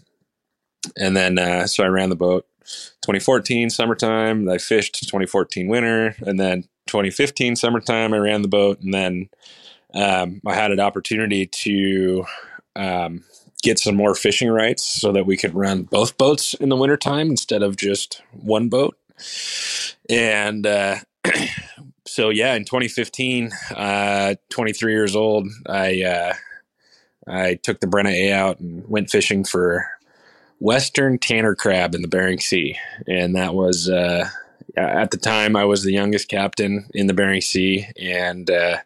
and 0.97 1.17
then 1.17 1.39
uh, 1.39 1.67
so 1.67 1.85
I 1.85 1.89
ran 1.89 2.11
the 2.11 2.17
boat. 2.17 2.47
2014 3.03 3.69
summertime, 3.71 4.49
I 4.49 4.59
fished 4.59 4.95
2014 5.05 5.69
winter, 5.69 6.17
and 6.21 6.41
then 6.41 6.63
2015 6.87 7.57
summertime, 7.57 8.15
I 8.15 8.19
ran 8.19 8.43
the 8.43 8.49
boat, 8.49 8.81
and 8.81 8.95
then 8.95 9.29
um, 9.95 10.41
I 10.47 10.55
had 10.55 10.73
an 10.73 10.81
opportunity 10.81 11.47
to 11.47 12.25
um, 12.75 13.25
get 13.63 13.79
some 13.79 13.97
more 13.97 14.15
fishing 14.15 14.51
rights 14.51 14.85
so 15.01 15.13
that 15.13 15.27
we 15.27 15.37
could 15.37 15.55
run 15.55 15.83
both 15.83 16.17
boats 16.19 16.55
in 16.55 16.69
the 16.69 16.77
wintertime 16.77 17.31
instead 17.31 17.63
of 17.63 17.77
just 17.77 18.23
one 18.33 18.69
boat. 18.69 18.97
And 20.09 20.67
uh, 20.67 20.97
so, 22.07 22.31
yeah, 22.31 22.55
in 22.55 22.65
2015, 22.65 23.51
uh, 23.75 24.35
23 24.51 24.93
years 24.93 25.17
old, 25.17 25.49
I 25.67 26.03
uh, 26.03 26.35
I 27.27 27.55
took 27.55 27.81
the 27.81 27.87
Brenna 27.87 28.13
A 28.13 28.33
out 28.33 28.61
and 28.61 28.87
went 28.89 29.11
fishing 29.11 29.45
for 29.45 29.87
Western 30.65 31.19
Tanner 31.19 31.55
crab 31.55 31.95
in 31.95 32.01
the 32.01 32.09
Bering 32.09 32.41
Sea. 32.41 32.79
And 33.07 33.37
that 33.37 33.55
was, 33.55 33.91
uh, 33.91 34.31
at 34.79 35.11
the 35.11 35.19
time, 35.19 35.57
I 35.57 35.67
was 35.67 35.83
the 35.83 35.93
youngest 35.93 36.29
captain 36.29 36.87
in 36.95 37.07
the 37.07 37.13
Bering 37.13 37.43
Sea. 37.43 37.87
And 38.01 38.51
uh, 38.51 38.79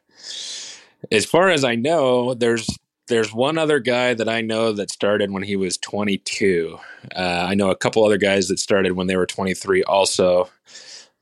as 1.12 1.24
far 1.24 1.50
as 1.50 1.62
I 1.62 1.76
know, 1.76 2.34
there's 2.34 2.68
there's 3.06 3.32
one 3.32 3.56
other 3.56 3.78
guy 3.78 4.12
that 4.12 4.28
I 4.28 4.40
know 4.42 4.72
that 4.72 4.90
started 4.90 5.30
when 5.30 5.44
he 5.44 5.54
was 5.54 5.78
22. 5.78 6.78
Uh, 7.14 7.46
I 7.48 7.54
know 7.54 7.70
a 7.70 7.76
couple 7.76 8.04
other 8.04 8.18
guys 8.18 8.48
that 8.48 8.58
started 8.58 8.92
when 8.92 9.06
they 9.06 9.16
were 9.16 9.24
23 9.24 9.84
also. 9.84 10.50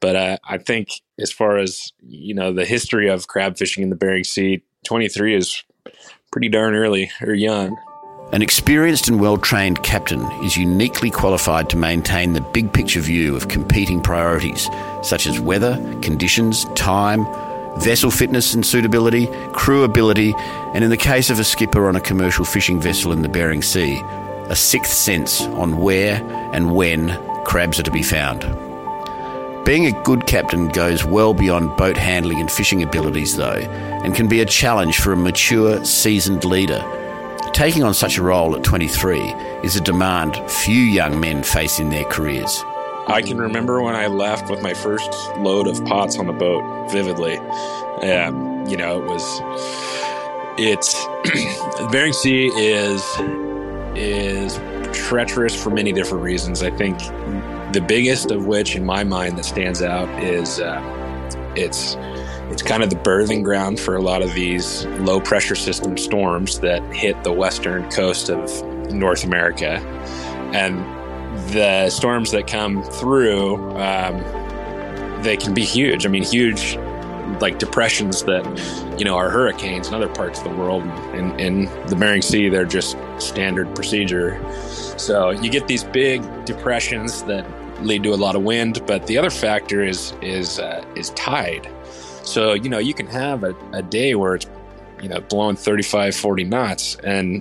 But 0.00 0.16
uh, 0.16 0.38
I 0.48 0.56
think 0.56 0.88
as 1.20 1.30
far 1.30 1.58
as 1.58 1.92
you 2.00 2.34
know, 2.34 2.54
the 2.54 2.64
history 2.64 3.08
of 3.10 3.28
crab 3.28 3.58
fishing 3.58 3.82
in 3.82 3.90
the 3.90 3.94
Bering 3.94 4.24
Sea, 4.24 4.62
23 4.84 5.36
is 5.36 5.62
pretty 6.32 6.48
darn 6.48 6.74
early 6.74 7.10
or 7.20 7.34
young. 7.34 7.76
An 8.32 8.42
experienced 8.42 9.06
and 9.06 9.20
well 9.20 9.38
trained 9.38 9.84
captain 9.84 10.20
is 10.42 10.56
uniquely 10.56 11.10
qualified 11.10 11.70
to 11.70 11.76
maintain 11.76 12.32
the 12.32 12.40
big 12.40 12.72
picture 12.72 13.00
view 13.00 13.36
of 13.36 13.46
competing 13.46 14.00
priorities 14.02 14.68
such 15.02 15.28
as 15.28 15.38
weather, 15.38 15.76
conditions, 16.02 16.64
time, 16.74 17.24
vessel 17.78 18.10
fitness 18.10 18.52
and 18.52 18.66
suitability, 18.66 19.28
crew 19.52 19.84
ability, 19.84 20.34
and 20.74 20.82
in 20.82 20.90
the 20.90 20.96
case 20.96 21.30
of 21.30 21.38
a 21.38 21.44
skipper 21.44 21.86
on 21.86 21.94
a 21.94 22.00
commercial 22.00 22.44
fishing 22.44 22.80
vessel 22.80 23.12
in 23.12 23.22
the 23.22 23.28
Bering 23.28 23.62
Sea, 23.62 24.00
a 24.48 24.56
sixth 24.56 24.92
sense 24.92 25.42
on 25.42 25.76
where 25.76 26.20
and 26.52 26.74
when 26.74 27.16
crabs 27.44 27.78
are 27.78 27.84
to 27.84 27.92
be 27.92 28.02
found. 28.02 28.40
Being 29.64 29.86
a 29.86 30.02
good 30.02 30.26
captain 30.26 30.66
goes 30.68 31.04
well 31.04 31.32
beyond 31.32 31.76
boat 31.76 31.96
handling 31.96 32.40
and 32.40 32.50
fishing 32.50 32.82
abilities, 32.82 33.36
though, 33.36 33.52
and 34.02 34.16
can 34.16 34.26
be 34.26 34.40
a 34.40 34.46
challenge 34.46 34.98
for 34.98 35.12
a 35.12 35.16
mature, 35.16 35.84
seasoned 35.84 36.44
leader 36.44 36.84
Taking 37.56 37.84
on 37.84 37.94
such 37.94 38.18
a 38.18 38.22
role 38.22 38.54
at 38.54 38.62
23 38.64 39.18
is 39.64 39.76
a 39.76 39.80
demand 39.80 40.36
few 40.50 40.82
young 40.82 41.18
men 41.18 41.42
face 41.42 41.78
in 41.78 41.88
their 41.88 42.04
careers. 42.04 42.62
I 43.06 43.22
can 43.22 43.38
remember 43.38 43.80
when 43.80 43.96
I 43.96 44.08
left 44.08 44.50
with 44.50 44.60
my 44.60 44.74
first 44.74 45.10
load 45.38 45.66
of 45.66 45.82
pots 45.86 46.18
on 46.18 46.26
the 46.26 46.34
boat 46.34 46.90
vividly. 46.90 47.38
Um, 48.02 48.66
you 48.66 48.76
know, 48.76 49.02
it 49.02 49.06
was, 49.06 49.22
it's, 50.58 51.02
the 51.78 51.88
Bering 51.92 52.12
Sea 52.12 52.48
is, 52.48 53.02
is 53.96 54.60
treacherous 54.94 55.56
for 55.56 55.70
many 55.70 55.92
different 55.92 56.24
reasons. 56.24 56.62
I 56.62 56.70
think 56.72 56.98
the 57.72 57.82
biggest 57.88 58.30
of 58.30 58.44
which, 58.44 58.76
in 58.76 58.84
my 58.84 59.02
mind, 59.02 59.38
that 59.38 59.46
stands 59.46 59.80
out 59.80 60.10
is 60.22 60.60
uh, 60.60 60.78
it's 61.56 61.96
it's 62.50 62.62
kind 62.62 62.82
of 62.82 62.90
the 62.90 62.96
birthing 62.96 63.42
ground 63.42 63.80
for 63.80 63.96
a 63.96 64.00
lot 64.00 64.22
of 64.22 64.32
these 64.34 64.84
low 65.00 65.20
pressure 65.20 65.54
system 65.56 65.96
storms 65.98 66.60
that 66.60 66.82
hit 66.94 67.22
the 67.24 67.32
western 67.32 67.90
coast 67.90 68.30
of 68.30 68.62
North 68.92 69.24
America. 69.24 69.80
And 70.54 70.78
the 71.52 71.90
storms 71.90 72.30
that 72.30 72.46
come 72.46 72.82
through, 72.82 73.56
um, 73.76 74.22
they 75.22 75.36
can 75.36 75.54
be 75.54 75.64
huge. 75.64 76.06
I 76.06 76.08
mean, 76.08 76.22
huge 76.22 76.76
like 77.40 77.58
depressions 77.58 78.22
that, 78.24 78.44
you 78.98 79.04
know, 79.04 79.16
are 79.16 79.28
hurricanes 79.28 79.88
in 79.88 79.94
other 79.94 80.08
parts 80.08 80.38
of 80.38 80.44
the 80.44 80.54
world. 80.56 80.84
In, 81.14 81.38
in 81.40 81.64
the 81.88 81.96
Bering 81.96 82.22
Sea, 82.22 82.48
they're 82.48 82.64
just 82.64 82.96
standard 83.18 83.74
procedure. 83.74 84.40
So 84.96 85.30
you 85.30 85.50
get 85.50 85.66
these 85.66 85.84
big 85.84 86.22
depressions 86.44 87.22
that 87.24 87.44
lead 87.82 88.02
to 88.04 88.14
a 88.14 88.16
lot 88.16 88.36
of 88.36 88.42
wind, 88.42 88.82
but 88.86 89.06
the 89.06 89.18
other 89.18 89.30
factor 89.30 89.82
is 89.82 90.14
is 90.22 90.58
uh, 90.58 90.84
is 90.94 91.10
tide. 91.10 91.68
So, 92.26 92.54
you 92.54 92.68
know, 92.68 92.78
you 92.78 92.92
can 92.92 93.06
have 93.06 93.44
a, 93.44 93.54
a 93.72 93.82
day 93.82 94.14
where 94.14 94.34
it's, 94.34 94.46
you 95.00 95.08
know, 95.08 95.20
blowing 95.20 95.56
35, 95.56 96.14
40 96.14 96.44
knots, 96.44 96.96
and 97.04 97.40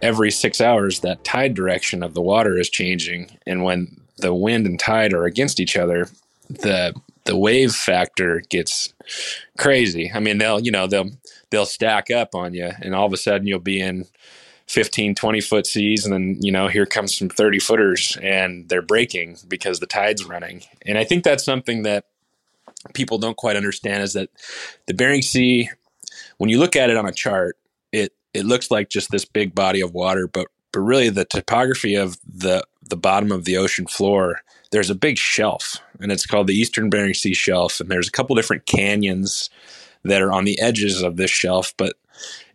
every 0.00 0.30
six 0.30 0.60
hours, 0.60 1.00
that 1.00 1.22
tide 1.22 1.54
direction 1.54 2.02
of 2.02 2.14
the 2.14 2.22
water 2.22 2.58
is 2.58 2.70
changing. 2.70 3.38
And 3.46 3.62
when 3.62 4.00
the 4.18 4.34
wind 4.34 4.66
and 4.66 4.78
tide 4.78 5.12
are 5.12 5.24
against 5.26 5.60
each 5.60 5.76
other, 5.76 6.08
the 6.48 6.94
the 7.24 7.36
wave 7.36 7.72
factor 7.72 8.42
gets 8.50 8.92
crazy. 9.56 10.10
I 10.12 10.18
mean, 10.18 10.38
they'll, 10.38 10.60
you 10.60 10.72
know, 10.72 10.86
they'll 10.86 11.10
they'll 11.50 11.66
stack 11.66 12.10
up 12.10 12.34
on 12.34 12.54
you 12.54 12.70
and 12.80 12.94
all 12.94 13.06
of 13.06 13.12
a 13.12 13.16
sudden 13.16 13.46
you'll 13.46 13.60
be 13.60 13.80
in 13.80 14.06
15, 14.66 15.14
20 15.14 15.40
foot 15.40 15.66
seas 15.66 16.04
and 16.04 16.12
then, 16.12 16.38
you 16.40 16.50
know, 16.50 16.68
here 16.68 16.86
comes 16.86 17.16
some 17.16 17.28
30 17.28 17.58
footers 17.58 18.16
and 18.22 18.68
they're 18.68 18.82
breaking 18.82 19.36
because 19.46 19.78
the 19.78 19.86
tide's 19.86 20.24
running. 20.24 20.62
And 20.86 20.98
I 20.98 21.04
think 21.04 21.22
that's 21.24 21.44
something 21.44 21.82
that 21.82 22.06
people 22.94 23.18
don't 23.18 23.36
quite 23.36 23.56
understand 23.56 24.02
is 24.02 24.12
that 24.14 24.30
the 24.86 24.94
Bering 24.94 25.22
Sea, 25.22 25.70
when 26.38 26.50
you 26.50 26.58
look 26.58 26.76
at 26.76 26.90
it 26.90 26.96
on 26.96 27.06
a 27.06 27.12
chart, 27.12 27.56
it 27.92 28.12
it 28.34 28.44
looks 28.44 28.70
like 28.70 28.88
just 28.88 29.10
this 29.10 29.24
big 29.24 29.54
body 29.54 29.80
of 29.80 29.92
water, 29.92 30.26
but 30.26 30.48
but 30.72 30.80
really 30.80 31.10
the 31.10 31.24
topography 31.24 31.94
of 31.94 32.18
the 32.26 32.64
the 32.88 32.96
bottom 32.96 33.30
of 33.30 33.44
the 33.44 33.56
ocean 33.56 33.86
floor, 33.86 34.40
there's 34.70 34.90
a 34.90 34.94
big 34.94 35.18
shelf, 35.18 35.78
and 36.00 36.10
it's 36.10 36.26
called 36.26 36.46
the 36.46 36.54
Eastern 36.54 36.90
Bering 36.90 37.14
Sea 37.14 37.34
Shelf, 37.34 37.80
and 37.80 37.90
there's 37.90 38.08
a 38.08 38.12
couple 38.12 38.34
different 38.34 38.66
canyons 38.66 39.50
that 40.04 40.22
are 40.22 40.32
on 40.32 40.44
the 40.44 40.60
edges 40.60 41.02
of 41.02 41.16
this 41.16 41.30
shelf, 41.30 41.72
but 41.76 41.94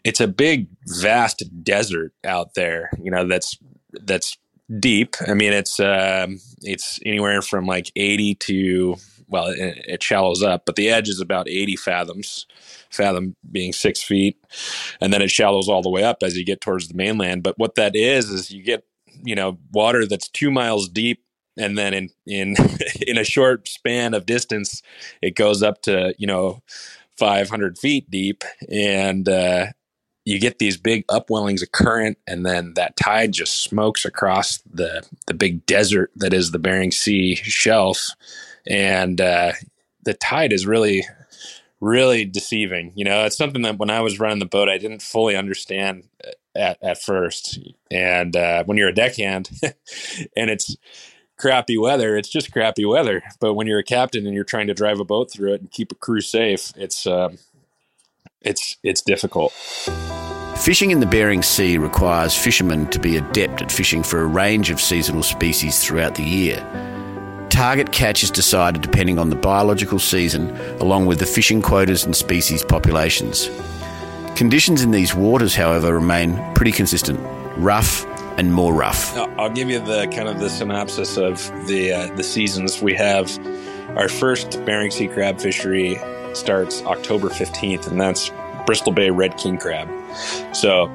it's 0.03 0.19
a 0.19 0.27
big, 0.27 0.67
vast 0.85 1.43
desert 1.63 2.13
out 2.23 2.55
there. 2.55 2.91
You 3.01 3.11
know 3.11 3.27
that's 3.27 3.57
that's 3.93 4.37
deep. 4.79 5.15
I 5.27 5.33
mean, 5.33 5.53
it's 5.53 5.79
um, 5.79 6.39
it's 6.61 6.99
anywhere 7.05 7.41
from 7.41 7.65
like 7.65 7.91
80 7.95 8.35
to 8.35 8.95
well, 9.27 9.47
it, 9.47 9.83
it, 9.87 10.03
shallows 10.03 10.41
up, 10.41 10.65
but 10.65 10.75
the 10.75 10.89
edge 10.89 11.09
is 11.09 11.19
about 11.19 11.49
80 11.49 11.75
fathoms, 11.75 12.47
fathom 12.89 13.35
being 13.51 13.73
six 13.73 14.01
feet. 14.01 14.37
And 15.01 15.13
then 15.13 15.21
it 15.21 15.31
shallows 15.31 15.67
all 15.67 15.81
the 15.81 15.89
way 15.89 16.03
up 16.03 16.17
as 16.23 16.37
you 16.37 16.45
get 16.45 16.61
towards 16.61 16.87
the 16.87 16.95
mainland. 16.95 17.43
But 17.43 17.57
what 17.57 17.75
that 17.75 17.95
is, 17.95 18.29
is 18.29 18.51
you 18.51 18.63
get, 18.63 18.83
you 19.23 19.35
know, 19.35 19.57
water 19.71 20.05
that's 20.05 20.29
two 20.29 20.51
miles 20.51 20.87
deep. 20.87 21.23
And 21.57 21.77
then 21.77 21.93
in, 21.93 22.09
in, 22.25 22.55
in 23.07 23.17
a 23.17 23.23
short 23.23 23.67
span 23.67 24.13
of 24.13 24.25
distance, 24.25 24.81
it 25.21 25.35
goes 25.35 25.61
up 25.61 25.81
to, 25.83 26.13
you 26.17 26.27
know, 26.27 26.61
500 27.17 27.77
feet 27.77 28.09
deep. 28.09 28.43
And, 28.69 29.27
uh, 29.27 29.67
you 30.27 30.41
get 30.41 30.59
these 30.59 30.75
big 30.75 31.07
upwellings 31.07 31.61
of 31.61 31.71
current, 31.71 32.17
and 32.27 32.45
then 32.45 32.73
that 32.73 32.97
tide 32.97 33.31
just 33.31 33.63
smokes 33.63 34.03
across 34.03 34.57
the 34.69 35.01
the 35.25 35.33
big 35.33 35.65
desert 35.65 36.11
that 36.17 36.33
is 36.33 36.51
the 36.51 36.59
Bering 36.59 36.91
Sea 36.91 37.35
shelf, 37.35 38.09
and 38.69 39.21
uh, 39.21 39.51
the 40.03 40.13
tide 40.13 40.53
is 40.53 40.65
really 40.65 41.05
really 41.79 42.25
deceiving 42.25 42.91
you 42.95 43.05
know? 43.05 43.25
It's 43.25 43.37
something 43.37 43.61
that 43.61 43.77
when 43.77 43.89
i 43.89 44.01
was 44.01 44.19
running 44.19 44.39
the 44.39 44.45
boat 44.45 44.69
i 44.69 44.77
didn't 44.77 45.01
fully 45.01 45.35
understand 45.35 46.03
at, 46.57 46.77
at 46.81 47.01
first. 47.01 47.59
And 47.91 48.35
uh, 48.35 48.63
when 48.65 48.77
you're 48.77 48.89
a 48.89 48.93
deckhand 48.93 49.49
and 50.35 50.49
it's 50.49 50.75
crappy 51.37 51.77
weather 51.77 52.17
it's 52.17 52.29
just 52.29 52.51
crappy 52.51 52.83
weather. 52.83 53.21
But 53.39 53.53
when 53.53 53.67
you're 53.67 53.79
a 53.79 53.83
captain 53.83 54.25
and 54.25 54.33
you're 54.33 54.43
trying 54.43 54.67
to 54.67 54.73
drive 54.73 54.99
a 54.99 55.05
boat 55.05 55.31
through 55.31 55.53
it 55.53 55.61
and 55.61 55.71
keep 55.71 55.91
a 55.91 55.95
crew 55.95 56.21
safe 56.21 56.73
it's 56.75 57.05
uh, 57.05 57.29
it's 58.41 58.77
it's 58.83 59.01
difficult. 59.01 59.53
Fishing 60.57 60.89
in 60.89 60.99
the 60.99 61.05
Bering 61.05 61.43
Sea 61.43 61.77
requires 61.77 62.35
fishermen 62.35 62.87
to 62.87 62.99
be 62.99 63.17
adept 63.17 63.61
at 63.61 63.71
fishing 63.71 64.01
for 64.01 64.21
a 64.21 64.25
range 64.25 64.71
of 64.71 64.81
seasonal 64.81 65.21
species 65.21 65.83
throughout 65.83 66.15
the 66.15 66.23
year 66.23 66.96
target 67.57 67.91
catch 67.91 68.21
is 68.21 68.29
decided 68.29 68.83
depending 68.83 69.17
on 69.17 69.31
the 69.31 69.35
biological 69.35 69.97
season, 69.97 70.55
along 70.79 71.07
with 71.07 71.17
the 71.17 71.25
fishing 71.25 71.59
quotas 71.59 72.05
and 72.05 72.15
species 72.15 72.63
populations. 72.63 73.49
Conditions 74.35 74.83
in 74.83 74.91
these 74.91 75.15
waters, 75.15 75.55
however, 75.55 75.95
remain 75.95 76.39
pretty 76.53 76.71
consistent 76.71 77.19
rough 77.57 78.05
and 78.37 78.53
more 78.53 78.75
rough. 78.75 79.17
I'll 79.39 79.49
give 79.49 79.71
you 79.71 79.79
the 79.79 80.05
kind 80.15 80.29
of 80.29 80.39
the 80.39 80.51
synopsis 80.51 81.17
of 81.17 81.47
the 81.65 81.93
uh, 81.93 82.15
the 82.15 82.23
seasons. 82.23 82.79
We 82.79 82.93
have 82.93 83.35
our 83.97 84.07
first 84.07 84.63
Bering 84.63 84.91
Sea 84.91 85.07
crab 85.07 85.39
fishery 85.39 85.99
starts 86.33 86.83
October 86.83 87.29
15th, 87.29 87.87
and 87.87 87.99
that's 87.99 88.29
Bristol 88.67 88.91
Bay 88.91 89.09
red 89.09 89.35
king 89.35 89.57
crab. 89.57 89.89
So 90.55 90.85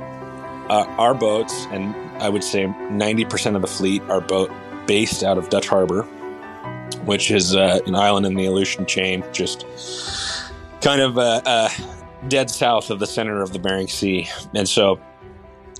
uh, 0.70 0.86
our 0.96 1.12
boats, 1.14 1.66
and 1.72 1.92
I 2.22 2.28
would 2.28 2.44
say 2.44 2.66
90% 2.66 3.56
of 3.56 3.62
the 3.62 3.66
fleet, 3.66 4.00
are 4.02 4.20
boat 4.20 4.52
based 4.86 5.24
out 5.24 5.38
of 5.38 5.48
Dutch 5.48 5.66
Harbor, 5.66 6.06
which 6.96 7.30
is 7.30 7.54
uh, 7.54 7.80
an 7.86 7.94
island 7.94 8.26
in 8.26 8.34
the 8.34 8.46
Aleutian 8.46 8.86
chain, 8.86 9.24
just 9.32 9.66
kind 10.80 11.00
of 11.00 11.18
uh, 11.18 11.40
uh, 11.44 11.68
dead 12.28 12.50
south 12.50 12.90
of 12.90 12.98
the 12.98 13.06
center 13.06 13.42
of 13.42 13.52
the 13.52 13.58
Bering 13.58 13.88
Sea. 13.88 14.28
And 14.54 14.68
so 14.68 15.00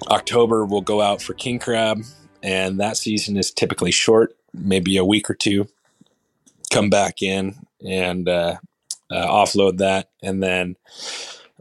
October 0.08 0.64
we'll 0.64 0.80
go 0.80 1.00
out 1.00 1.22
for 1.22 1.34
king 1.34 1.58
crab, 1.58 2.02
and 2.42 2.80
that 2.80 2.96
season 2.96 3.36
is 3.36 3.50
typically 3.50 3.90
short, 3.90 4.36
maybe 4.52 4.96
a 4.96 5.04
week 5.04 5.30
or 5.30 5.34
two. 5.34 5.68
Come 6.70 6.90
back 6.90 7.22
in 7.22 7.54
and 7.86 8.28
uh, 8.28 8.56
uh, 9.10 9.26
offload 9.26 9.78
that, 9.78 10.10
and 10.22 10.42
then 10.42 10.76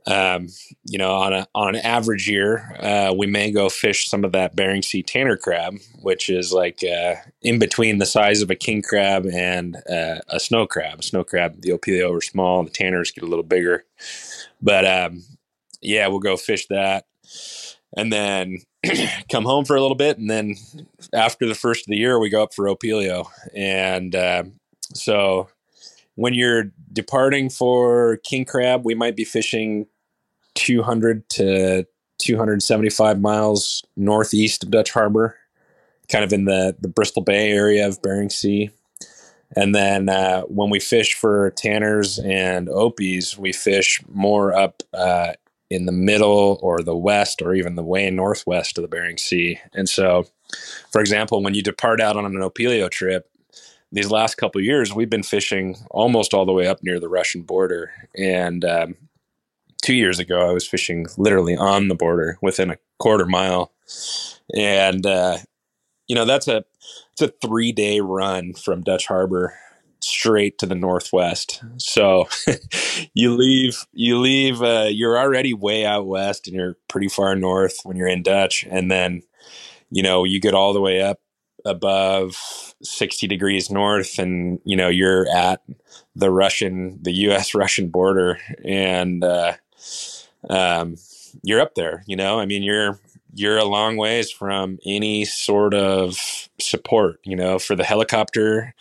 um, 0.08 0.48
you 0.84 0.98
know, 0.98 1.14
on 1.14 1.34
a 1.34 1.48
on 1.54 1.76
an 1.76 1.82
average 1.82 2.28
year, 2.28 2.76
uh, 2.80 3.14
we 3.16 3.28
may 3.28 3.52
go 3.52 3.70
fish 3.70 4.10
some 4.10 4.24
of 4.24 4.32
that 4.32 4.56
Bering 4.56 4.82
Sea 4.82 5.04
Tanner 5.04 5.38
crab, 5.38 5.78
which 6.02 6.30
is 6.30 6.52
like 6.52 6.84
uh, 6.84 7.16
in 7.42 7.60
between 7.60 8.00
the 8.00 8.06
size 8.06 8.42
of 8.42 8.50
a 8.50 8.56
king 8.56 8.82
crab 8.82 9.28
and 9.28 9.78
uh, 9.90 10.20
a 10.28 10.40
snow 10.40 10.66
crab. 10.66 11.00
A 11.00 11.04
snow 11.04 11.24
crab, 11.24 11.62
the 11.62 11.70
opilio 11.70 12.16
are 12.18 12.22
small, 12.22 12.64
the 12.64 12.72
tanners 12.72 13.12
get 13.12 13.24
a 13.24 13.28
little 13.28 13.44
bigger, 13.44 13.86
but 14.62 14.86
um, 14.86 15.24
yeah, 15.82 16.08
we'll 16.08 16.20
go 16.20 16.36
fish 16.36 16.68
that, 16.68 17.06
and 17.96 18.12
then 18.12 18.58
come 19.32 19.46
home 19.46 19.66
for 19.66 19.76
a 19.76 19.82
little 19.82 19.96
bit, 19.96 20.18
and 20.18 20.30
then 20.30 20.56
after 21.14 21.48
the 21.48 21.56
first 21.56 21.82
of 21.82 21.92
the 21.92 21.98
year, 21.98 22.20
we 22.20 22.30
go 22.30 22.42
up 22.42 22.56
for 22.56 22.66
Opilio, 22.66 23.28
and 23.54 24.16
uh, 24.16 24.44
so 24.96 25.48
when 26.16 26.34
you're 26.34 26.72
departing 26.92 27.50
for 27.50 28.18
king 28.18 28.46
crab, 28.46 28.86
we 28.86 28.96
might 28.96 29.16
be 29.16 29.24
fishing 29.24 29.88
200 30.56 31.28
to 31.30 31.86
275 32.20 33.20
miles 33.20 33.84
northeast 33.96 34.64
of 34.64 34.72
Dutch 34.72 34.92
Harbor, 34.92 35.36
kind 36.10 36.24
of 36.24 36.34
in 36.34 36.46
the 36.46 36.76
the 36.80 36.88
Bristol 36.88 37.24
Bay 37.24 37.52
area 37.52 37.88
of 37.88 38.02
Bering 38.02 38.30
Sea. 38.30 38.70
And 39.56 39.76
then 39.76 40.08
uh, 40.08 40.42
when 40.44 40.70
we 40.70 40.80
fish 40.80 41.14
for 41.14 41.52
tanners 41.52 42.20
and 42.20 42.70
opies, 42.70 43.38
we 43.38 43.52
fish 43.52 44.02
more 44.08 44.54
up 44.54 44.82
uh, 44.94 45.34
in 45.70 45.86
the 45.86 45.92
middle 45.92 46.60
or 46.62 46.82
the 46.82 46.96
west 46.96 47.42
or 47.42 47.54
even 47.54 47.76
the 47.76 47.84
way 47.84 48.10
northwest 48.10 48.78
of 48.78 48.82
the 48.82 48.88
Bering 48.88 49.18
Sea. 49.18 49.60
And 49.74 49.90
so, 49.90 50.28
for 50.92 51.02
example, 51.02 51.42
when 51.42 51.54
you 51.54 51.62
depart 51.62 52.00
out 52.00 52.18
on 52.18 52.26
an 52.26 52.34
Opilio 52.34 52.90
trip, 52.90 53.31
these 53.92 54.10
last 54.10 54.36
couple 54.36 54.62
years, 54.62 54.94
we've 54.94 55.10
been 55.10 55.24
fishing 55.24 55.76
almost 55.90 56.34
all 56.34 56.46
the 56.46 56.54
way 56.54 56.68
up 56.68 56.82
near 56.82 57.00
the 57.00 57.10
Russian 57.10 57.42
border. 57.42 57.92
And 58.16 58.64
um, 58.64 58.96
two 59.82 59.94
years 59.94 60.20
ago, 60.20 60.50
I 60.50 60.54
was 60.54 60.68
fishing 60.68 61.08
literally 61.18 61.58
on 61.58 61.88
the 61.88 61.96
border 61.96 62.38
within 62.42 62.72
a 62.72 62.78
quarter 63.00 63.26
mile. 63.26 63.72
And, 64.56 65.06
uh, 65.06 65.40
you 66.08 66.16
know, 66.16 66.26
that's 66.26 66.48
a, 66.48 66.64
it's 67.12 67.22
a 67.22 67.34
three 67.46 67.72
day 67.72 68.00
run 68.00 68.54
from 68.54 68.82
Dutch 68.82 69.08
Harbor 69.08 69.54
straight 70.00 70.58
to 70.60 70.66
the 70.66 70.76
northwest. 70.76 71.62
So 71.78 72.28
you 73.14 73.36
leave, 73.36 73.86
you 73.92 74.20
leave, 74.20 74.62
uh, 74.62 74.88
you're 74.90 75.18
already 75.18 75.54
way 75.54 75.86
out 75.86 76.08
west 76.08 76.48
and 76.48 76.56
you're 76.56 76.78
pretty 76.88 77.10
far 77.10 77.36
north 77.36 77.80
when 77.84 77.98
you're 77.98 78.08
in 78.08 78.24
Dutch. 78.24 78.66
And 78.70 78.90
then, 78.90 79.22
you 79.90 80.02
know, 80.02 80.24
you 80.24 80.40
get 80.40 80.54
all 80.54 80.74
the 80.74 80.82
way 80.82 81.02
up 81.02 81.20
above 81.66 82.38
60 82.82 83.28
degrees 83.28 83.70
north 83.70 84.20
and, 84.20 84.60
you 84.64 84.76
know, 84.76 84.90
you're 84.90 85.28
at 85.30 85.62
the 86.16 86.32
Russian, 86.32 87.00
the 87.02 87.14
US 87.30 87.54
Russian 87.56 87.90
border. 87.90 88.38
And, 88.64 89.24
uh, 89.24 89.54
um, 90.50 90.98
you're 91.44 91.62
up 91.62 91.76
there, 91.76 92.04
you 92.08 92.16
know, 92.16 92.40
I 92.40 92.46
mean, 92.46 92.64
you're, 92.64 93.00
you're 93.34 93.58
a 93.58 93.66
long 93.66 93.96
ways 93.96 94.30
from 94.30 94.78
any 94.86 95.24
sort 95.26 95.74
of 95.74 96.18
support, 96.60 97.20
you 97.24 97.36
know, 97.36 97.60
for 97.60 97.76
the 97.76 97.84
helicopter 97.84 98.74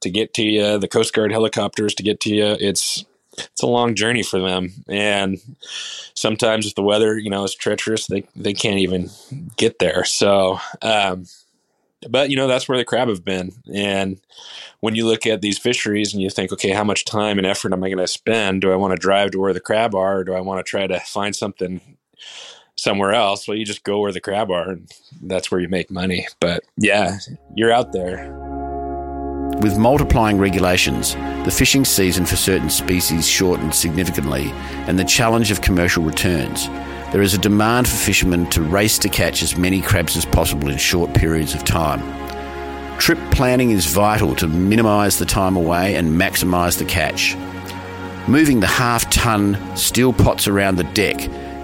to 0.00 0.10
get 0.10 0.34
to 0.34 0.42
you, 0.42 0.78
the 0.78 0.88
Coast 0.88 1.14
Guard 1.14 1.30
helicopters 1.30 1.94
to 1.94 2.02
get 2.02 2.20
to 2.20 2.34
you. 2.34 2.56
It's, 2.60 3.04
it's 3.36 3.62
a 3.62 3.66
long 3.66 3.94
journey 3.94 4.22
for 4.22 4.40
them. 4.40 4.72
And 4.88 5.38
sometimes 6.14 6.66
if 6.66 6.74
the 6.74 6.82
weather, 6.82 7.18
you 7.18 7.30
know, 7.30 7.44
is 7.44 7.54
treacherous, 7.54 8.06
they, 8.06 8.24
they 8.34 8.52
can't 8.52 8.78
even 8.78 9.10
get 9.56 9.78
there. 9.78 10.04
So, 10.04 10.58
um, 10.82 11.26
but 12.08 12.30
you 12.30 12.36
know, 12.36 12.46
that's 12.46 12.68
where 12.68 12.78
the 12.78 12.84
crab 12.84 13.08
have 13.08 13.24
been. 13.24 13.52
And 13.74 14.20
when 14.80 14.94
you 14.94 15.06
look 15.06 15.26
at 15.26 15.40
these 15.40 15.58
fisheries 15.58 16.12
and 16.12 16.22
you 16.22 16.30
think, 16.30 16.52
okay, 16.52 16.70
how 16.70 16.84
much 16.84 17.04
time 17.04 17.38
and 17.38 17.46
effort 17.46 17.72
am 17.72 17.82
I 17.82 17.88
going 17.88 17.98
to 17.98 18.06
spend? 18.06 18.60
Do 18.60 18.72
I 18.72 18.76
want 18.76 18.92
to 18.92 19.00
drive 19.00 19.30
to 19.32 19.40
where 19.40 19.52
the 19.52 19.60
crab 19.60 19.94
are? 19.94 20.18
Or 20.18 20.24
do 20.24 20.34
I 20.34 20.40
want 20.40 20.64
to 20.64 20.68
try 20.68 20.86
to 20.86 21.00
find 21.00 21.34
something 21.34 21.80
somewhere 22.76 23.12
else, 23.12 23.46
well, 23.46 23.56
you 23.56 23.64
just 23.64 23.84
go 23.84 24.00
where 24.00 24.12
the 24.12 24.20
crab 24.20 24.50
are, 24.50 24.70
and 24.70 24.90
that's 25.22 25.50
where 25.50 25.60
you 25.60 25.68
make 25.68 25.90
money. 25.90 26.26
But 26.40 26.64
yeah, 26.76 27.18
you're 27.54 27.72
out 27.72 27.92
there. 27.92 28.32
With 29.60 29.78
multiplying 29.78 30.38
regulations, 30.38 31.14
the 31.44 31.54
fishing 31.56 31.84
season 31.84 32.26
for 32.26 32.36
certain 32.36 32.70
species 32.70 33.26
shortened 33.26 33.74
significantly, 33.74 34.50
and 34.86 34.98
the 34.98 35.04
challenge 35.04 35.50
of 35.50 35.60
commercial 35.60 36.02
returns. 36.02 36.68
There 37.14 37.22
is 37.22 37.32
a 37.32 37.38
demand 37.38 37.86
for 37.86 37.94
fishermen 37.94 38.50
to 38.50 38.60
race 38.60 38.98
to 38.98 39.08
catch 39.08 39.40
as 39.40 39.56
many 39.56 39.80
crabs 39.80 40.16
as 40.16 40.24
possible 40.24 40.68
in 40.68 40.78
short 40.78 41.14
periods 41.14 41.54
of 41.54 41.62
time. 41.62 42.00
Trip 42.98 43.20
planning 43.30 43.70
is 43.70 43.86
vital 43.86 44.34
to 44.34 44.48
minimise 44.48 45.20
the 45.20 45.24
time 45.24 45.54
away 45.54 45.94
and 45.94 46.20
maximise 46.20 46.76
the 46.76 46.84
catch. 46.84 47.36
Moving 48.26 48.58
the 48.58 48.66
half 48.66 49.08
ton 49.10 49.56
steel 49.76 50.12
pots 50.12 50.48
around 50.48 50.74
the 50.74 50.90
deck 50.92 51.14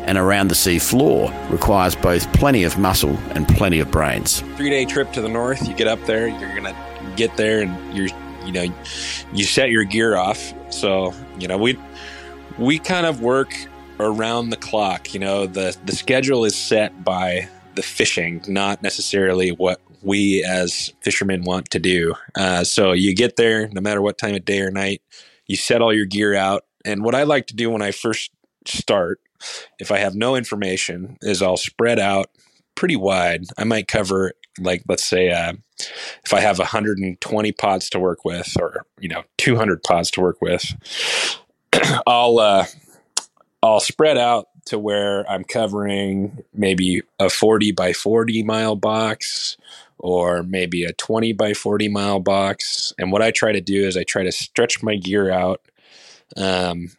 and 0.07 0.17
around 0.17 0.53
the 0.53 0.55
sea 0.55 0.79
floor 0.79 1.33
requires 1.51 1.97
both 1.97 2.33
plenty 2.33 2.63
of 2.63 2.79
muscle 2.79 3.19
and 3.31 3.49
plenty 3.49 3.81
of 3.81 3.91
brains. 3.91 4.43
Three 4.57 4.71
day 4.71 4.85
trip 4.85 5.13
to 5.15 5.21
the 5.21 5.29
north, 5.29 5.67
you 5.67 5.75
get 5.75 5.89
up 5.89 6.01
there, 6.05 6.29
you're 6.29 6.55
gonna 6.55 6.77
get 7.17 7.37
there, 7.37 7.61
and 7.61 7.97
you're 7.97 8.11
you 8.45 8.53
know 8.53 8.73
you 9.33 9.43
set 9.43 9.71
your 9.71 9.83
gear 9.83 10.17
off. 10.17 10.55
So 10.73 11.13
you 11.41 11.49
know 11.49 11.59
we 11.59 11.77
we 12.57 12.79
kind 12.79 13.05
of 13.05 13.21
work 13.21 13.53
around 14.01 14.51
the 14.51 14.57
clock. 14.57 15.15
You 15.15 15.21
know 15.21 15.47
the 15.47 15.77
the 15.85 15.93
schedule 15.95 16.45
is 16.45 16.57
set 16.57 17.05
by 17.05 17.49
the 17.75 17.83
fishing, 17.83 18.43
not 18.49 18.83
necessarily 18.83 19.51
what 19.51 19.81
we 20.03 20.45
as 20.45 20.93
fishermen 21.03 21.45
want 21.45 21.71
to 21.71 21.79
do. 21.79 22.15
Uh, 22.35 22.65
so 22.65 22.93
you 22.93 23.15
get 23.15 23.37
there, 23.37 23.69
no 23.69 23.81
matter 23.81 24.03
what 24.03 24.19
time 24.19 24.35
of 24.35 24.45
day 24.45 24.61
or 24.61 24.71
night, 24.71 25.03
you 25.47 25.57
set 25.57 25.83
all 25.83 25.93
your 25.93 26.07
gear 26.07 26.35
out. 26.35 26.65
And 26.85 27.05
what 27.05 27.15
I 27.15 27.25
like 27.25 27.47
to 27.49 27.55
do 27.55 27.71
when 27.71 27.83
I 27.83 27.91
first 27.91 28.31
start 28.67 29.21
if 29.79 29.91
I 29.91 29.99
have 29.99 30.15
no 30.15 30.37
information, 30.37 31.17
is 31.23 31.43
I'll 31.43 31.57
spread 31.57 31.99
out 31.99 32.31
pretty 32.75 32.97
wide. 32.97 33.45
I 33.59 33.65
might 33.65 33.89
cover 33.89 34.33
like 34.59 34.83
let's 34.89 35.05
say 35.05 35.31
uh, 35.31 35.53
if 36.25 36.35
I 36.35 36.41
have 36.41 36.59
120 36.59 37.53
pods 37.53 37.89
to 37.91 38.01
work 38.01 38.25
with, 38.25 38.55
or 38.61 38.85
you 38.99 39.09
know 39.09 39.23
200 39.39 39.83
pods 39.83 40.11
to 40.13 40.21
work 40.21 40.41
with, 40.41 40.65
I'll 42.07 42.39
uh, 42.39 42.67
I'll 43.63 43.81
spread 43.81 44.17
out 44.17 44.49
to 44.67 44.79
where 44.79 45.29
I'm 45.31 45.45
covering 45.45 46.45
maybe 46.55 47.03
a 47.19 47.29
40 47.29 47.73
by 47.73 47.93
40 47.93 48.43
mile 48.43 48.77
box 48.77 49.57
or 49.99 50.43
maybe 50.43 50.85
a 50.85 50.93
20 50.93 51.33
by 51.35 51.53
40 51.53 51.89
mile 51.89 52.21
box. 52.21 52.93
And 52.99 53.13
what 53.13 53.23
I 53.23 53.31
try 53.31 53.53
to 53.53 53.61
do 53.61 53.87
is 53.87 53.97
I 53.97 54.05
try 54.05 54.25
to 54.25 54.33
stretch 54.33 54.83
my 54.83 54.97
gear 54.97 55.31
out 55.31 55.61
um, 56.37 56.93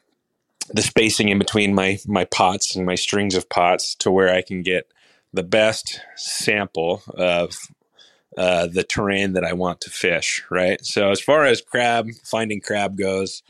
the 0.70 0.82
spacing 0.82 1.30
in 1.30 1.40
between 1.40 1.74
my 1.74 2.00
my 2.06 2.26
pots 2.26 2.76
and 2.76 2.86
my 2.86 2.96
strings 2.96 3.36
of 3.36 3.50
pots 3.50 3.96
to 3.96 4.12
where 4.12 4.34
I 4.34 4.42
can 4.42 4.62
get 4.62 4.92
the 5.34 5.44
best 5.44 6.00
sample 6.16 7.02
of 7.16 7.58
uh, 8.38 8.68
the 8.68 8.84
terrain 8.84 9.34
that 9.34 9.44
I 9.44 9.54
want 9.54 9.82
to 9.82 9.90
fish. 9.90 10.44
Right. 10.50 10.84
So 10.86 11.12
as 11.12 11.20
far 11.20 11.46
as 11.46 11.62
crab 11.62 12.10
finding 12.24 12.62
crab 12.62 12.98
goes, 12.98 13.42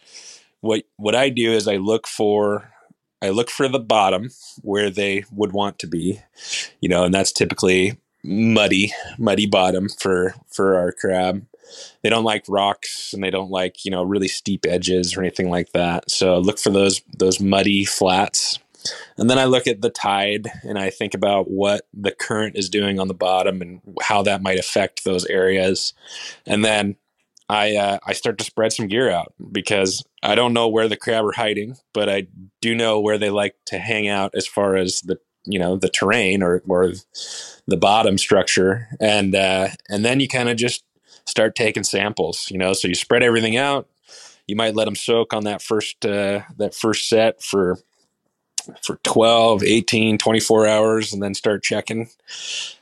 what 0.62 0.84
what 0.98 1.16
I 1.16 1.30
do 1.30 1.52
is 1.52 1.68
I 1.68 1.76
look 1.76 2.08
for 2.08 2.71
I 3.22 3.30
look 3.30 3.50
for 3.50 3.68
the 3.68 3.80
bottom 3.80 4.30
where 4.62 4.90
they 4.90 5.26
would 5.32 5.52
want 5.52 5.80
to 5.80 5.88
be, 5.88 6.20
you 6.80 6.90
know, 6.90 7.04
and 7.04 7.14
that's 7.14 7.32
typically 7.32 7.98
muddy, 8.24 8.94
muddy 9.18 9.46
bottom 9.46 9.90
for 9.90 10.36
for 10.52 10.76
our 10.78 10.92
crab 10.92 11.46
they 12.02 12.10
don't 12.10 12.24
like 12.24 12.44
rocks 12.48 13.14
and 13.14 13.24
they 13.24 13.30
don't 13.30 13.52
like 13.52 13.86
you 13.86 13.92
know 13.92 14.04
really 14.04 14.28
steep 14.28 14.66
edges 14.66 15.16
or 15.16 15.22
anything 15.22 15.50
like 15.50 15.72
that. 15.74 16.10
So 16.10 16.40
look 16.40 16.60
for 16.60 16.70
those 16.70 17.02
those 17.18 17.40
muddy 17.40 17.86
flats. 17.86 18.60
And 19.18 19.30
then 19.30 19.38
I 19.38 19.46
look 19.46 19.68
at 19.68 19.82
the 19.82 19.92
tide 19.92 20.48
and 20.64 20.80
I 20.80 20.90
think 20.90 21.14
about 21.14 21.52
what 21.52 21.88
the 21.94 22.12
current 22.12 22.58
is 22.58 22.68
doing 22.68 23.00
on 23.00 23.08
the 23.08 23.14
bottom 23.14 23.62
and 23.62 23.80
how 24.02 24.24
that 24.24 24.42
might 24.42 24.58
affect 24.58 25.04
those 25.04 25.24
areas. 25.26 25.94
And 26.48 26.66
then 26.66 26.96
I 27.52 27.76
uh, 27.76 28.00
I 28.06 28.14
start 28.14 28.38
to 28.38 28.44
spread 28.44 28.74
some 28.74 28.88
gear 28.88 29.12
out 29.12 29.34
because 29.52 30.04
I 30.24 30.36
don't 30.36 30.54
know 30.54 30.68
where 30.70 30.88
the 30.88 30.98
crab 30.98 31.26
are 31.26 31.34
hiding, 31.34 31.76
but 31.94 32.10
I 32.10 32.28
do 32.62 32.74
know 32.74 33.00
where 33.00 33.18
they 33.18 33.30
like 33.30 33.56
to 33.68 33.78
hang 33.78 34.08
out 34.08 34.32
as 34.36 34.48
far 34.48 34.76
as 34.76 35.02
the 35.02 35.20
you 35.46 35.60
know 35.60 35.76
the 35.76 35.90
terrain 35.90 36.42
or 36.42 36.64
or 36.68 36.94
the 37.68 37.78
bottom 37.78 38.18
structure, 38.18 38.88
and 39.00 39.36
uh, 39.36 39.68
and 39.90 40.06
then 40.06 40.20
you 40.20 40.28
kind 40.28 40.50
of 40.50 40.56
just 40.56 40.84
start 41.26 41.56
taking 41.56 41.84
samples, 41.84 42.50
you 42.52 42.58
know, 42.58 42.74
so 42.74 42.88
you 42.88 42.96
spread 42.96 43.24
everything 43.24 43.58
out. 43.58 43.88
You 44.48 44.56
might 44.56 44.76
let 44.76 44.86
them 44.86 44.96
soak 44.96 45.34
on 45.34 45.44
that 45.46 45.62
first, 45.62 46.06
uh, 46.06 46.42
that 46.58 46.76
first 46.76 47.08
set 47.08 47.42
for, 47.42 47.78
for 48.84 48.98
12, 49.04 49.64
18, 49.64 50.18
24 50.18 50.68
hours 50.68 51.14
and 51.14 51.22
then 51.22 51.34
start 51.34 51.64
checking. 51.64 52.10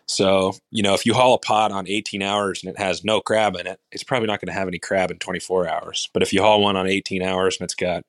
So, 0.10 0.56
you 0.72 0.82
know, 0.82 0.95
if 0.95 1.06
you 1.06 1.13
haul 1.13 1.36
a 1.36 1.38
pot 1.38 1.72
on 1.72 1.88
18 1.88 2.24
hours 2.24 2.63
and 2.63 2.72
it 2.72 2.80
has 2.80 3.04
no 3.04 3.22
crab 3.22 3.56
in 3.56 3.67
it, 3.67 3.80
it's 3.91 4.04
probably 4.04 4.26
not 4.26 4.41
going 4.41 4.48
to 4.48 4.60
have 4.60 4.67
any 4.67 4.80
crab 4.80 5.12
in 5.12 5.19
24 5.19 5.69
hours. 5.69 6.10
But 6.13 6.24
if 6.24 6.34
you 6.34 6.41
haul 6.41 6.63
one 6.63 6.76
on 6.76 6.88
18 6.88 7.22
hours 7.22 7.58
and 7.60 7.65
it's 7.65 7.76
got 7.76 8.04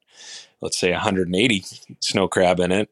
let's 0.63 0.79
say 0.79 0.93
180 0.93 1.65
snow 2.01 2.29
crab 2.29 2.61
in 2.61 2.71
it 2.71 2.91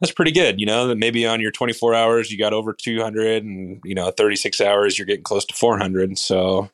that's 0.00 0.12
pretty 0.12 0.32
good 0.32 0.58
you 0.58 0.66
know 0.66 0.88
that 0.88 0.96
maybe 0.96 1.24
on 1.24 1.40
your 1.40 1.52
24 1.52 1.94
hours 1.94 2.32
you 2.32 2.38
got 2.38 2.52
over 2.52 2.72
200 2.72 3.44
and 3.44 3.80
you 3.84 3.94
know 3.94 4.10
36 4.10 4.60
hours 4.60 4.98
you're 4.98 5.06
getting 5.06 5.22
close 5.22 5.44
to 5.44 5.54
400 5.54 6.18
so 6.18 6.68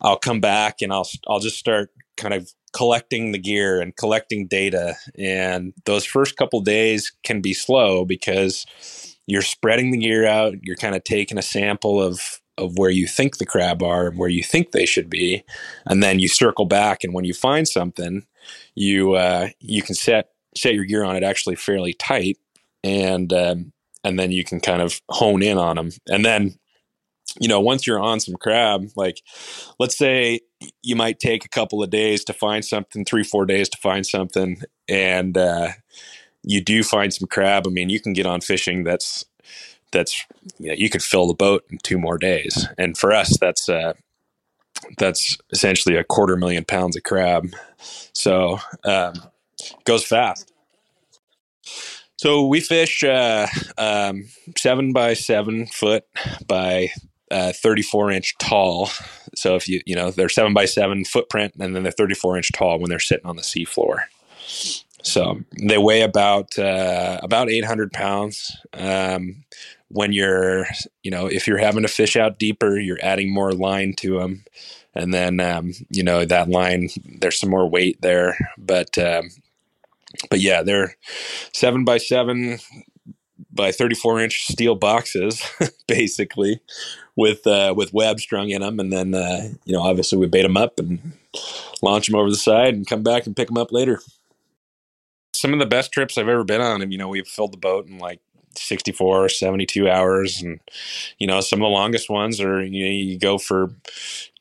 i'll 0.00 0.16
come 0.16 0.40
back 0.40 0.80
and 0.80 0.94
i'll 0.94 1.06
i'll 1.28 1.40
just 1.40 1.58
start 1.58 1.90
kind 2.16 2.32
of 2.32 2.50
collecting 2.72 3.32
the 3.32 3.38
gear 3.38 3.80
and 3.80 3.96
collecting 3.96 4.46
data 4.46 4.96
and 5.18 5.74
those 5.84 6.06
first 6.06 6.38
couple 6.38 6.62
days 6.62 7.12
can 7.22 7.42
be 7.42 7.52
slow 7.52 8.06
because 8.06 8.64
you're 9.26 9.42
spreading 9.42 9.90
the 9.90 9.98
gear 9.98 10.26
out 10.26 10.54
you're 10.62 10.76
kind 10.76 10.94
of 10.94 11.04
taking 11.04 11.38
a 11.38 11.42
sample 11.42 12.00
of 12.02 12.40
of 12.58 12.78
where 12.78 12.90
you 12.90 13.06
think 13.06 13.36
the 13.36 13.46
crab 13.46 13.82
are 13.82 14.08
and 14.08 14.18
where 14.18 14.30
you 14.30 14.42
think 14.42 14.72
they 14.72 14.86
should 14.86 15.10
be 15.10 15.42
and 15.84 16.02
then 16.02 16.18
you 16.18 16.28
circle 16.28 16.64
back 16.64 17.04
and 17.04 17.12
when 17.12 17.24
you 17.24 17.34
find 17.34 17.68
something 17.68 18.26
you 18.74 19.14
uh, 19.14 19.48
you 19.60 19.82
can 19.82 19.94
set 19.94 20.30
set 20.56 20.74
your 20.74 20.84
gear 20.84 21.04
on 21.04 21.16
it 21.16 21.22
actually 21.22 21.56
fairly 21.56 21.92
tight, 21.92 22.38
and 22.82 23.32
um, 23.32 23.72
and 24.04 24.18
then 24.18 24.32
you 24.32 24.44
can 24.44 24.60
kind 24.60 24.82
of 24.82 25.00
hone 25.10 25.42
in 25.42 25.58
on 25.58 25.76
them. 25.76 25.90
And 26.08 26.24
then, 26.24 26.54
you 27.40 27.48
know, 27.48 27.60
once 27.60 27.86
you're 27.86 28.00
on 28.00 28.20
some 28.20 28.36
crab, 28.36 28.88
like 28.96 29.22
let's 29.78 29.96
say 29.96 30.40
you 30.82 30.96
might 30.96 31.18
take 31.18 31.44
a 31.44 31.50
couple 31.50 31.82
of 31.82 31.90
days 31.90 32.24
to 32.24 32.32
find 32.32 32.64
something, 32.64 33.04
three, 33.04 33.24
four 33.24 33.46
days 33.46 33.68
to 33.70 33.78
find 33.78 34.06
something, 34.06 34.60
and 34.88 35.36
uh, 35.36 35.68
you 36.46 36.62
do 36.62 36.82
find 36.82 37.12
some 37.12 37.28
crab. 37.28 37.66
I 37.66 37.70
mean, 37.70 37.90
you 37.90 38.00
can 38.00 38.14
get 38.14 38.24
on 38.24 38.40
fishing 38.40 38.84
that's 38.84 39.24
that's 39.92 40.24
you, 40.58 40.68
know, 40.68 40.74
you 40.74 40.88
could 40.88 41.02
fill 41.02 41.26
the 41.26 41.34
boat 41.34 41.64
in 41.70 41.78
two 41.78 41.98
more 41.98 42.16
days, 42.16 42.66
and 42.78 42.96
for 42.96 43.12
us, 43.12 43.36
that's 43.38 43.68
uh, 43.68 43.92
that's 44.98 45.36
essentially 45.50 45.96
a 45.96 46.04
quarter 46.04 46.36
million 46.36 46.64
pounds 46.64 46.96
of 46.96 47.02
crab. 47.02 47.50
So 48.12 48.58
um, 48.84 49.14
goes 49.84 50.04
fast. 50.04 50.52
So 52.18 52.46
we 52.46 52.60
fish 52.60 53.04
uh, 53.04 53.46
um, 53.76 54.28
seven 54.56 54.92
by 54.92 55.14
seven 55.14 55.66
foot 55.66 56.04
by 56.46 56.90
uh, 57.30 57.52
34 57.52 58.12
inch 58.12 58.38
tall. 58.38 58.88
So 59.34 59.54
if 59.54 59.68
you, 59.68 59.82
you 59.84 59.94
know, 59.94 60.10
they're 60.10 60.30
seven 60.30 60.54
by 60.54 60.64
seven 60.64 61.04
footprint 61.04 61.54
and 61.58 61.76
then 61.76 61.82
they're 61.82 61.92
34 61.92 62.38
inch 62.38 62.52
tall 62.52 62.78
when 62.78 62.88
they're 62.88 62.98
sitting 62.98 63.26
on 63.26 63.36
the 63.36 63.42
seafloor. 63.42 64.04
So 65.06 65.40
they 65.62 65.78
weigh 65.78 66.02
about, 66.02 66.58
uh, 66.58 67.20
about 67.22 67.48
800 67.48 67.92
pounds. 67.92 68.56
Um, 68.72 69.44
when 69.88 70.12
you're, 70.12 70.66
you 71.04 71.12
know, 71.12 71.26
if 71.26 71.46
you're 71.46 71.58
having 71.58 71.82
to 71.82 71.88
fish 71.88 72.16
out 72.16 72.40
deeper, 72.40 72.76
you're 72.78 72.98
adding 73.02 73.32
more 73.32 73.52
line 73.52 73.94
to 73.98 74.18
them. 74.18 74.44
And 74.94 75.14
then, 75.14 75.38
um, 75.38 75.72
you 75.90 76.02
know, 76.02 76.24
that 76.24 76.48
line, 76.48 76.88
there's 77.20 77.38
some 77.38 77.50
more 77.50 77.68
weight 77.68 78.02
there. 78.02 78.36
But, 78.58 78.98
um, 78.98 79.30
but 80.28 80.40
yeah, 80.40 80.62
they're 80.62 80.96
seven 81.52 81.84
by 81.84 81.98
seven 81.98 82.58
by 83.52 83.72
34 83.72 84.20
inch 84.20 84.46
steel 84.46 84.74
boxes, 84.74 85.42
basically, 85.88 86.60
with 87.16 87.46
uh, 87.46 87.74
with 87.76 87.92
web 87.92 88.20
strung 88.20 88.50
in 88.50 88.62
them, 88.62 88.78
and 88.78 88.92
then 88.92 89.14
uh, 89.14 89.48
you 89.64 89.72
know 89.72 89.82
obviously 89.82 90.18
we 90.18 90.26
bait 90.26 90.42
them 90.42 90.56
up 90.56 90.78
and 90.78 91.12
launch 91.82 92.06
them 92.06 92.16
over 92.16 92.30
the 92.30 92.36
side 92.36 92.74
and 92.74 92.86
come 92.86 93.02
back 93.02 93.26
and 93.26 93.36
pick 93.36 93.48
them 93.48 93.58
up 93.58 93.72
later. 93.72 94.00
Some 95.40 95.52
of 95.52 95.58
the 95.58 95.66
best 95.66 95.92
trips 95.92 96.18
I've 96.18 96.28
ever 96.28 96.44
been 96.44 96.60
on, 96.60 96.82
and 96.82 96.92
you 96.92 96.98
know 96.98 97.08
we've 97.08 97.26
filled 97.26 97.52
the 97.52 97.58
boat 97.58 97.86
in 97.88 97.98
like 97.98 98.20
64 98.58 99.28
72 99.28 99.88
hours 99.88 100.40
and 100.40 100.60
you 101.18 101.26
know 101.26 101.40
some 101.40 101.60
of 101.60 101.64
the 101.64 101.70
longest 101.70 102.08
ones 102.08 102.40
are 102.40 102.64
you 102.64 102.84
know 102.84 102.90
you 102.90 103.18
go 103.18 103.36
for 103.36 103.70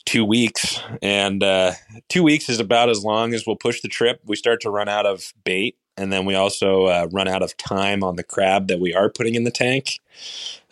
two 0.06 0.24
weeks 0.24 0.80
and 1.02 1.44
uh, 1.44 1.74
two 2.10 2.24
weeks 2.24 2.48
is 2.48 2.60
about 2.60 2.90
as 2.90 3.04
long 3.04 3.34
as 3.34 3.46
we'll 3.46 3.56
push 3.56 3.82
the 3.82 3.88
trip. 3.88 4.22
We 4.26 4.36
start 4.36 4.62
to 4.62 4.70
run 4.70 4.88
out 4.88 5.06
of 5.06 5.34
bait 5.44 5.78
and 5.98 6.12
then 6.12 6.26
we 6.26 6.36
also 6.36 6.86
uh, 6.86 7.08
run 7.12 7.28
out 7.28 7.42
of 7.42 7.58
time 7.58 8.04
on 8.04 8.16
the 8.16 8.24
crab 8.24 8.68
that 8.68 8.80
we 8.80 8.94
are 8.94 9.10
putting 9.10 9.36
in 9.36 9.44
the 9.44 9.52
tank. 9.52 10.00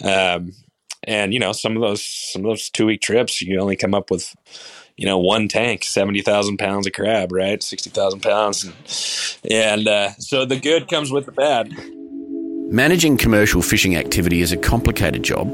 Um, 0.04 0.54
and 1.06 1.34
you 1.34 1.40
know 1.40 1.52
some 1.52 1.76
of 1.76 1.82
those 1.82 2.06
some 2.06 2.46
of 2.46 2.50
those 2.50 2.70
two 2.70 2.86
week 2.86 3.02
trips 3.02 3.42
you 3.42 3.60
only 3.60 3.76
come 3.76 3.94
up 3.94 4.10
with 4.10 4.34
you 4.98 5.06
know 5.06 5.18
one 5.18 5.48
tank 5.48 5.84
70000 5.84 6.58
pounds 6.58 6.88
of 6.88 6.94
crab 6.94 7.32
right? 7.32 7.62
60000 7.62 8.22
pounds. 8.22 8.64
And, 9.44 9.52
and 9.52 9.88
uh, 9.88 10.10
so 10.20 10.46
the 10.46 10.60
good 10.60 10.88
comes 10.88 11.12
with 11.12 11.26
the 11.26 11.32
bad. 11.32 11.74
Managing 12.72 13.18
commercial 13.18 13.62
fishing 13.62 13.96
activity 13.96 14.42
is 14.42 14.52
a 14.52 14.58
complicated 14.58 15.24
job 15.24 15.54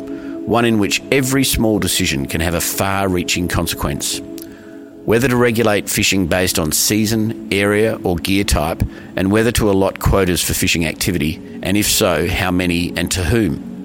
one 0.50 0.66
in 0.66 0.80
which 0.80 1.00
every 1.12 1.44
small 1.44 1.78
decision 1.78 2.26
can 2.26 2.42
have 2.42 2.56
a 2.56 2.62
far 2.62 3.08
reaching 3.08 3.48
consequence. 3.48 4.20
Whether 5.06 5.28
to 5.28 5.36
regulate 5.36 5.88
fishing 5.88 6.26
based 6.26 6.58
on 6.58 6.72
season, 6.72 7.54
area, 7.54 8.00
or 8.04 8.16
gear 8.16 8.44
type, 8.44 8.82
and 9.16 9.32
whether 9.32 9.52
to 9.54 9.70
allot 9.70 10.00
quotas 10.00 10.44
for 10.44 10.56
fishing 10.56 10.88
activity, 10.88 11.36
and 11.62 11.78
if 11.78 11.86
so, 11.86 12.28
how 12.28 12.50
many 12.50 12.92
and 12.98 13.12
to 13.12 13.24
whom. 13.24 13.79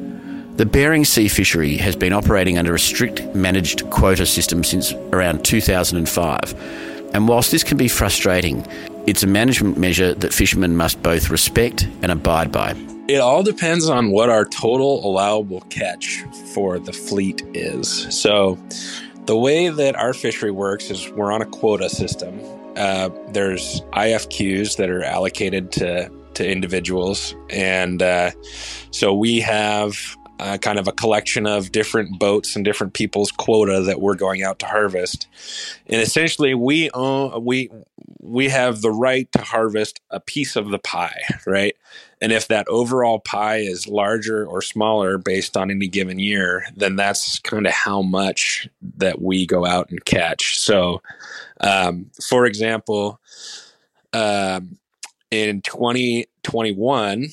The 0.57 0.65
Bering 0.65 1.05
Sea 1.05 1.27
fishery 1.27 1.77
has 1.79 1.97
been 1.97 2.13
operating 2.13 2.59
under 2.59 2.77
a 2.77 2.79
strict 2.79 3.35
managed 3.35 3.91
quota 3.91 4.25
system 4.25 4.63
since 4.63 4.93
around 5.13 5.45
2005. 5.45 7.11
And 7.13 7.27
whilst 7.27 7.51
this 7.51 7.65
can 7.65 7.77
be 7.77 7.89
frustrating, 7.89 8.65
it's 9.05 9.25
a 9.25 9.27
management 9.27 9.79
measure 9.79 10.15
that 10.15 10.33
fishermen 10.33 10.77
must 10.77 11.03
both 11.03 11.29
respect 11.29 11.89
and 12.03 12.13
abide 12.13 12.53
by. 12.53 12.77
It 13.09 13.19
all 13.19 13.43
depends 13.43 13.89
on 13.89 14.13
what 14.13 14.31
our 14.31 14.45
total 14.45 15.05
allowable 15.05 15.63
catch 15.71 16.23
for 16.55 16.79
the 16.79 16.93
fleet 16.93 17.43
is. 17.53 17.89
So, 18.17 18.57
the 19.27 19.37
way 19.37 19.71
that 19.71 19.97
our 19.97 20.15
fishery 20.15 20.53
works 20.53 20.89
is 20.89 21.11
we're 21.11 21.33
on 21.33 21.43
a 21.43 21.47
quota 21.47 21.89
system. 21.89 22.39
Uh, 22.77 23.09
there's 23.31 23.81
IFQs 23.95 24.77
that 24.77 24.89
are 24.89 25.03
allocated 25.03 25.73
to 25.73 26.13
to 26.35 26.49
individuals, 26.49 27.35
and 27.51 28.03
uh, 28.03 28.31
so 28.91 29.15
we 29.15 29.41
have 29.41 30.17
uh, 30.45 30.59
kind 30.59 30.79
of 30.79 30.87
a 30.87 30.93
collection 30.93 31.47
of 31.47 31.73
different 31.73 32.19
boats 32.19 32.55
and 32.55 32.67
different 32.67 32.93
people's 32.93 33.33
quota 33.33 33.81
that 33.81 34.03
we're 34.03 34.15
going 34.15 34.43
out 34.43 34.59
to 34.59 34.67
harvest. 34.67 35.27
And 35.87 36.03
essentially, 36.03 36.53
we 36.53 36.91
own 36.91 37.43
we 37.47 37.71
we 38.21 38.51
have 38.51 38.83
the 38.83 38.91
right 38.91 39.31
to 39.33 39.41
harvest 39.41 40.03
a 40.11 40.21
piece 40.21 40.55
of 40.55 40.69
the 40.69 40.79
pie, 40.79 41.19
right? 41.47 41.75
And 42.21 42.31
if 42.31 42.49
that 42.49 42.69
overall 42.69 43.21
pie 43.21 43.59
is 43.59 43.89
larger 43.89 44.47
or 44.47 44.61
smaller 44.61 45.17
based 45.17 45.57
on 45.57 45.71
any 45.71 45.89
given 45.89 46.19
year, 46.19 46.67
then 46.77 46.97
that's 46.97 47.39
kind 47.39 47.67
of 47.67 47.73
how 47.73 48.03
much 48.03 48.69
that 48.99 49.23
we 49.23 49.47
go 49.47 49.65
out 49.65 49.89
and 49.89 50.05
catch. 50.05 50.59
So, 50.59 51.01
um, 51.63 52.11
for 52.23 52.45
example, 52.45 53.19
um, 54.13 54.77
in 55.31 55.63
2021 56.45 57.29